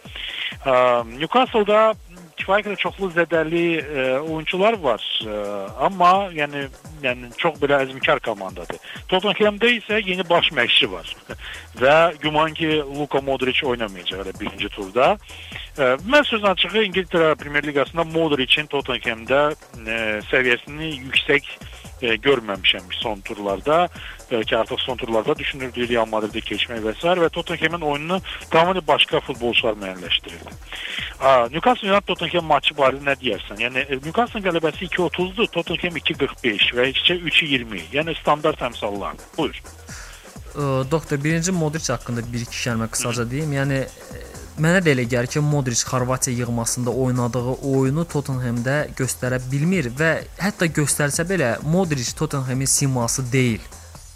Newcastle-da 1.19 1.93
kifayət 2.38 2.67
qədər 2.67 2.80
çoxlu 2.82 3.10
zədəli 3.15 3.63
e, 3.82 4.06
oyunçular 4.19 4.78
var. 4.82 5.04
E, 5.26 5.38
amma 5.88 6.12
yəni 6.36 6.67
yəni 7.04 7.32
çox 7.38 7.60
belə 7.62 7.82
əzmkar 7.86 8.21
komandadır. 8.26 8.80
Tottenhamda 9.12 9.69
isə 9.78 10.02
yeni 10.02 10.26
baş 10.30 10.52
məşqçi 10.58 10.91
var. 10.91 11.13
Və 11.82 11.97
güman 12.23 12.54
ki 12.58 12.82
Luka 12.82 13.21
Modric 13.21 13.63
oynamayacaq 13.65 14.26
elə 14.26 14.36
birinci 14.39 14.69
turda. 14.73 15.15
E, 15.78 15.95
mən 16.10 16.26
sözün 16.30 16.52
açığı 16.54 16.86
İngiltərə 16.89 17.36
Premyer 17.36 17.67
Liqasında 17.67 18.04
Modricin 18.04 18.69
Tottenhamda 18.71 19.50
e, 19.86 19.97
səviyyəsini 20.32 20.93
yüksək 21.08 21.52
e, 22.01 22.15
görməmişəm 22.15 22.91
son 23.01 23.21
turlarda. 23.21 23.88
Belki 24.31 24.57
artıq 24.57 24.77
son 24.79 24.97
turlarda 24.97 25.36
düşünürdü 25.38 25.88
Real 25.89 26.05
Madrid'e 26.05 26.39
keçmək 26.39 26.83
və 26.83 26.93
s. 26.99 27.07
və 27.07 27.29
Tottenham'ın 27.29 27.81
oyununu 27.81 28.21
tamamilə 28.51 28.83
başqa 28.88 29.19
futbolçular 29.19 29.77
müəyyənləşdirirdi. 29.81 30.55
Newcastle 31.53 31.91
United 31.91 32.07
Tottenham 32.07 32.45
maçı 32.45 32.75
barədə 32.77 33.03
nə 33.07 33.15
deyərsən? 33.21 33.62
Yəni 33.65 33.86
Newcastle 34.05 34.43
qələbəsi 34.45 34.89
2.30-dur, 34.91 35.47
Tottenham 35.55 35.97
2.45 36.03 36.71
və 36.77 36.89
heç 36.91 37.03
3.20. 37.15 37.88
Yəni 37.95 38.15
standart 38.21 38.62
əmsallardır. 38.69 39.31
Buyur. 39.38 39.62
Doktor, 40.91 41.23
birinci 41.23 41.51
Modric 41.53 41.89
haqqında 41.93 42.23
bir-iki 42.33 42.57
kəlmə 42.65 42.88
qısaca 42.89 43.27
deyim. 43.29 43.51
Yəni 43.53 43.83
Mənə 44.57 44.79
də 44.81 44.95
elə 44.95 45.03
gəlir 45.05 45.29
ki, 45.29 45.41
Modric 45.45 45.83
Xorvatiya 45.85 46.39
yığmasında 46.39 46.89
oynadığı 46.89 47.59
oyunu 47.69 48.07
Tottenhamdə 48.09 48.87
göstərə 48.97 49.37
bilmir 49.51 49.91
və 49.99 50.07
hətta 50.41 50.65
göstərsə 50.73 51.27
belə 51.29 51.51
Modric 51.61 52.09
Tottenhamın 52.17 52.65
siması 52.65 53.21
deyil. 53.31 53.61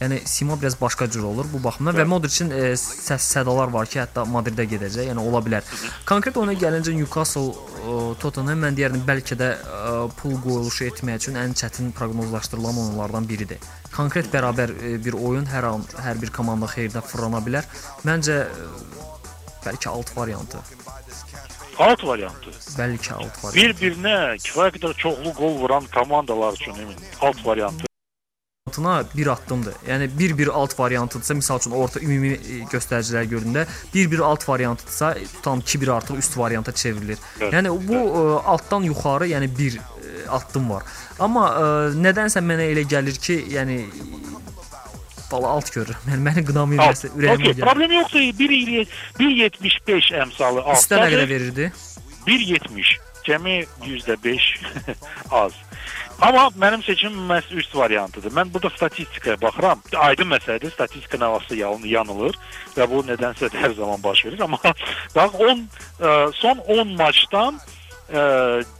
Yəni 0.02 0.18
sima 0.26 0.56
biraz 0.62 0.82
başqa 0.82 1.06
cür 1.14 1.28
olur 1.30 1.46
bu 1.54 1.62
baxımdan 1.64 1.94
və 1.94 2.08
Modricin 2.10 2.50
e, 2.50 2.72
səs 2.74 3.28
sədalar 3.36 3.70
var 3.70 3.86
ki, 3.86 4.00
hətta 4.02 4.24
Madridə 4.26 4.66
gedəcək, 4.72 5.12
yəni 5.12 5.22
ola 5.22 5.44
bilər. 5.46 5.68
Konkret 6.10 6.40
oyuna 6.42 6.58
gəlincə 6.58 6.96
Newcastle 6.98 7.54
e, 7.54 8.00
Tottenham 8.24 8.66
mən 8.66 8.80
deyərdim 8.80 9.06
bəlkə 9.06 9.38
də 9.38 9.52
e, 9.54 9.94
pul 10.18 10.40
qoyuluşu 10.42 10.88
etmək 10.90 11.22
üçün 11.22 11.38
ən 11.38 11.54
çətin 11.54 11.94
proqnozlaşdırılan 11.94 12.82
oyunlardan 12.88 13.30
biridir. 13.30 13.62
Konkret 13.94 14.34
bərabər 14.34 14.74
e, 14.74 14.98
bir 15.06 15.22
oyun 15.22 15.46
hər 15.54 15.70
an 15.70 15.86
hər 16.02 16.18
bir 16.18 16.34
komanda 16.34 16.66
xeyrinə 16.74 17.06
fırlana 17.06 17.46
bilər. 17.46 17.70
Məncə 18.10 18.42
e, 18.42 18.70
Bəlkə 19.66 19.90
alt 19.90 20.18
variantı. 20.18 20.64
Alt 21.78 22.04
variantı. 22.06 22.56
Bəlkə 22.80 23.14
alt 23.20 23.44
variantı. 23.44 23.60
Bir-birinə 23.60 24.18
kifayət 24.42 24.80
qədər 24.80 24.98
çoxlu 25.06 25.38
qol 25.38 25.56
vuran 25.62 25.88
komandalar 25.94 26.60
üçün 26.60 26.84
emin. 26.84 27.00
Alt 27.22 27.46
variantı 27.46 27.92
variantına 28.72 29.04
bir 29.18 29.28
addımdır. 29.28 29.74
Yəni 29.88 30.10
1-1 30.20 30.50
alt 30.50 30.80
variantıdırsa, 30.80 31.34
məsəl 31.34 31.60
üçün 31.60 31.72
orta 31.72 32.00
ümumi 32.00 32.32
e, 32.34 32.60
göstəricilər 32.72 33.26
göründə 33.28 33.66
1-1 33.94 34.22
alt 34.22 34.50
variantıdırsa, 34.50 35.14
tutam 35.36 35.60
2-1 35.60 35.92
artıq 35.92 36.18
üst 36.18 36.38
varianta 36.38 36.72
çevrilir. 36.72 37.18
Evet. 37.40 37.54
Yəni 37.54 37.70
bu 37.88 37.96
ə, 37.96 38.44
altdan 38.46 38.84
yuxarı, 38.84 39.28
yəni 39.28 39.50
bir 39.58 39.80
ə, 39.80 39.82
e, 39.82 40.28
addım 40.30 40.70
var. 40.70 40.84
Amma 41.20 41.48
ə, 41.50 41.66
nədənsə 41.98 42.42
mənə 42.42 42.70
elə 42.72 42.86
gəlir 42.88 43.18
ki, 43.20 43.46
yəni 43.50 43.86
bala 45.32 45.56
alt 45.58 45.72
görürəm. 45.76 46.10
Yəni 46.12 46.26
məni 46.28 46.44
qınamayırsa 46.48 47.12
ürəyimə 47.16 47.40
okay, 47.40 47.48
gəlir. 47.52 47.66
Problem 47.66 47.96
yoxdur. 47.98 48.28
1.75 49.22 50.12
əmsalı 50.26 50.64
altda. 50.66 50.78
Üstə 50.80 51.02
nə 51.02 51.10
qədər 51.14 51.32
verirdi? 51.32 51.72
1.70. 52.28 52.94
Cəmi 53.26 53.58
%5 53.86 54.48
az. 55.44 55.58
Amma 56.22 56.48
mənim 56.62 56.84
seçimim 56.86 57.26
məhz 57.30 57.50
üst 57.58 57.76
variantıdır. 57.76 58.34
Mən 58.38 58.54
burada 58.54 58.70
statistikaya 58.76 59.42
baxıram. 59.42 59.82
Aydın 59.98 60.30
məsələdir. 60.36 60.74
Statistika 60.74 61.18
nə 61.18 61.32
vaxtsa 61.34 61.58
yanılır 61.58 62.38
və 62.76 62.90
bu 62.90 63.02
nədənsə 63.08 63.50
hər 63.58 63.74
zaman 63.78 64.04
baş 64.04 64.26
verir. 64.26 64.44
Amma 64.46 64.60
bax 65.16 65.38
10 65.40 65.50
ə, 65.50 65.62
e, 65.62 66.14
son 66.38 66.62
10 66.78 66.94
maçdan 67.00 67.58
ə, 68.14 68.24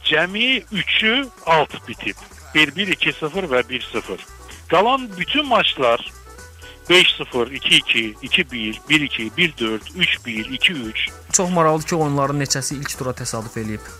cəmi 0.06 0.62
3-ü 0.70 1.16
alt 1.46 1.74
bitib. 1.88 2.18
1-1, 2.54 2.94
2-0 3.00 3.50
və 3.50 3.64
1-0. 3.70 4.26
Qalan 4.70 5.08
bütün 5.18 5.46
maçlar 5.46 6.00
5-0, 6.88 7.52
2-2, 7.58 8.14
2-1, 8.22 8.78
1-2, 8.88 9.30
1-4, 9.36 9.80
3-1, 9.96 10.58
2-3. 10.58 11.10
Çox 11.32 11.50
maraqlı 11.50 11.82
ki, 11.82 11.96
oyunların 11.96 12.40
neçəsi 12.40 12.78
ilk 12.80 12.96
tura 12.98 13.14
təsadüf 13.16 13.56
eləyib. 13.62 13.92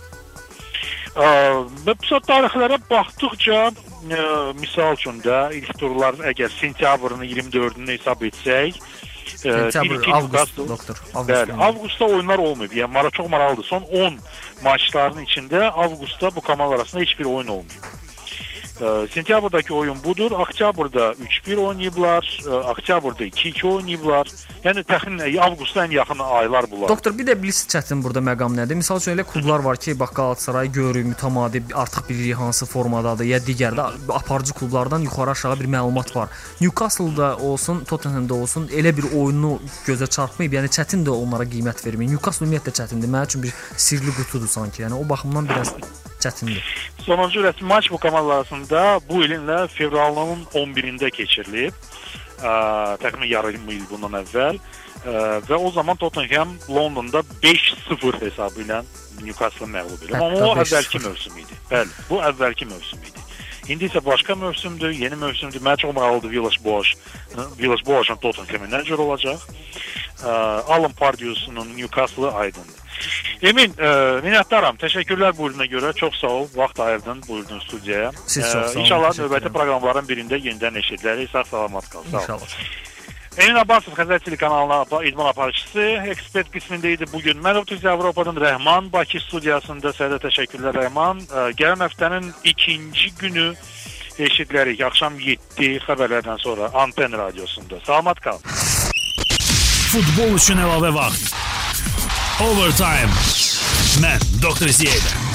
Və 1.13 1.93
bu 1.93 2.19
tarixlərə 2.27 2.79
baxdıqca 2.89 3.59
ə, 3.69 4.23
misal 4.57 4.97
üçün 4.97 5.21
də 5.21 5.45
ilk 5.59 5.73
turlar 5.77 6.17
əgər 6.33 6.49
sentyabrın 6.59 7.21
24-ünü 7.21 7.97
hesab 7.97 8.25
etsək, 8.25 8.81
Sentyabr, 9.43 9.99
avqust, 10.11 10.57
doktor. 10.57 10.99
Avqust. 11.13 11.29
Bəli, 11.29 11.55
avqustda 11.67 12.05
oyunlar 12.05 12.39
olmayıb. 12.39 12.71
Yəni 12.79 12.91
mara 12.91 13.09
çox 13.09 13.29
maraqlıdır. 13.29 13.67
Son 13.67 13.81
10 13.81 14.17
maçların 14.63 15.25
içində 15.25 15.67
avqustda 15.67 16.35
bu 16.35 16.41
komandalar 16.41 16.79
arasında 16.79 17.01
heç 17.01 17.19
bir 17.19 17.25
oyun 17.25 17.47
olmayıb. 17.47 17.92
Sentyabrdakı 19.13 19.75
oyun 19.75 20.03
budur. 20.03 20.31
Oktyabrda 20.31 21.11
3-1 21.45 21.55
oynayıblar, 21.55 22.41
oktyabrda 22.69 23.23
2-2 23.23 23.67
oynayıblar. 23.67 24.27
Yəni 24.63 24.81
təxminən 24.87 25.37
avqusta 25.43 25.83
ən 25.83 25.91
yaxın 25.91 26.19
aylar 26.23 26.65
bunlar. 26.71 26.89
Doktor, 26.89 27.17
bir 27.17 27.27
də 27.27 27.35
bilirsiniz 27.41 27.73
çətin 27.75 28.03
burada 28.03 28.21
məqam 28.23 28.55
nədir? 28.55 28.79
Məsəl 28.79 29.01
üçün 29.01 29.11
elə 29.13 29.25
klublar 29.27 29.59
var 29.59 29.77
ki, 29.77 29.97
bax 29.99 30.13
Qalatasaray 30.15 30.71
görür, 30.71 31.03
mütəmadi 31.05 31.61
artıq 31.73 32.07
bilirik 32.09 32.39
hansı 32.39 32.65
formadadır, 32.65 33.27
ya 33.27 33.39
digərdə 33.43 33.89
aparıcı 34.09 34.53
klublardan 34.53 35.03
yuxarı 35.03 35.31
aşağı 35.31 35.59
bir 35.59 35.67
məlumat 35.75 36.15
var. 36.15 36.29
Newcastle-da 36.61 37.37
olsun, 37.37 37.83
Tottenham-da 37.83 38.33
olsun 38.33 38.67
elə 38.67 38.95
bir 38.97 39.11
oyunu 39.11 39.59
gözə 39.85 40.07
çarpmayıb, 40.07 40.55
yəni 40.61 40.71
çətindir 40.71 41.11
onlara 41.11 41.43
qiymət 41.43 41.83
vermək. 41.85 42.15
Newcastle 42.15 42.47
ümumiyyətlə 42.47 42.73
çətindir. 42.79 43.11
Mənim 43.11 43.29
üçün 43.29 43.43
bir 43.43 43.53
sirli 43.75 44.15
qutudur 44.15 44.47
sanki. 44.47 44.87
Yəni 44.87 44.95
o 44.95 45.09
baxımdan 45.09 45.49
biraz 45.49 45.75
çətindir. 46.23 46.63
Sonuncu 47.05 47.43
rəsmi 47.43 47.67
maç 47.67 47.91
bu 47.91 47.97
komandalar 47.97 48.41
arasında 48.43 48.99
bu 49.09 49.23
ilin 49.25 49.43
ilə 49.47 49.67
fevralın 49.67 50.45
11-də 50.53 51.11
keçirilib. 51.11 51.73
Təxminən 52.43 53.29
yarım 53.31 53.69
il 53.71 53.83
bundan 53.91 54.19
əvvəl 54.23 54.57
və 55.47 55.55
o 55.55 55.71
zaman 55.71 55.95
Tottenham 55.99 56.55
Londonda 56.69 57.23
5-0 57.43 58.21
hesabı 58.21 58.63
ilə 58.65 58.83
Newcastle 59.23 59.67
məğlub 59.67 60.03
edib. 60.03 60.15
Amma 60.15 60.47
o 60.49 60.55
əvvəlki 60.63 60.99
mövsüm 61.03 61.37
idi. 61.43 61.59
Bəli, 61.71 61.91
bu 62.09 62.19
əvvəlki 62.23 62.67
mövsüm 62.67 62.99
idi. 62.99 63.19
İndi 63.71 63.87
isə 63.87 64.01
başqa 64.03 64.35
mövsümdür, 64.35 64.91
yeni 64.91 65.15
mövsümdür. 65.15 65.63
Mənə 65.63 65.77
çox 65.79 65.95
maraqlıdır 65.95 66.31
Villas 66.31 66.57
Boas. 66.65 66.87
Villas 67.59 67.85
Boas'ın 67.87 68.19
Tottenham'ın 68.19 68.71
nə 68.75 68.83
cür 68.83 68.99
olacaq? 68.99 69.39
Alan 70.67 70.91
Pardews'un 70.99 71.55
Newcastle 71.77 72.31
aydındır. 72.31 72.82
Emin, 73.41 73.73
e, 73.77 73.89
minnətdaram. 74.23 74.77
Təşəkkürlər 74.79 75.35
buyurduğuna 75.37 75.65
görə. 75.71 75.93
Çox 75.95 76.15
sağ 76.21 76.27
ol. 76.27 76.47
Vaxt 76.55 76.79
ayırdın, 76.79 77.23
buyurdun 77.27 77.59
studiyaya. 77.59 78.11
Siz 78.27 78.43
çox 78.43 78.51
sağ 78.51 78.71
olun. 78.71 78.79
İnşallah 78.85 79.19
növbəti 79.19 79.53
proqramların 79.53 80.07
birində 80.07 80.39
yenidən 80.39 80.79
eşidilərik. 80.79 81.31
Sağ 81.31 81.43
salamat 81.43 81.89
qal. 81.89 82.03
Sağ. 82.11 82.21
İnşallah. 82.21 82.57
Emin 83.37 83.55
Abbasov 83.57 83.95
Xəzər 83.97 84.19
telekanalına 84.21 84.99
idman 85.07 85.31
aparıcısı, 85.31 85.81
ekspert 86.13 86.51
qismində 86.53 86.91
idi 86.93 87.07
bu 87.13 87.21
gün. 87.21 87.39
Mən 87.41 87.57
Optiz 87.63 87.85
Avropadan 87.85 88.37
Rəhman 88.37 88.91
Bakı 88.93 89.19
studiyasında 89.25 89.89
sizə 89.97 90.19
təşəkkürlər 90.21 90.77
Rəhman. 90.83 91.23
Gələn 91.57 91.81
həftənin 91.81 92.29
ikinci 92.43 93.09
günü 93.19 93.47
eşidilərik 94.21 94.83
axşam 94.85 95.17
7 95.17 95.71
xəbərlərdən 95.87 96.45
sonra 96.45 96.69
Anten 96.77 97.17
radiosunda. 97.17 97.81
Salamat 97.87 98.21
qal. 98.21 98.37
Futbol 99.93 100.37
üçün 100.37 100.61
əlavə 100.61 100.93
vaxt. 100.93 101.33
Overtime. 102.41 103.13
Mən 104.01 104.23
Doktor 104.41 104.71
Ziyədə. 104.73 105.32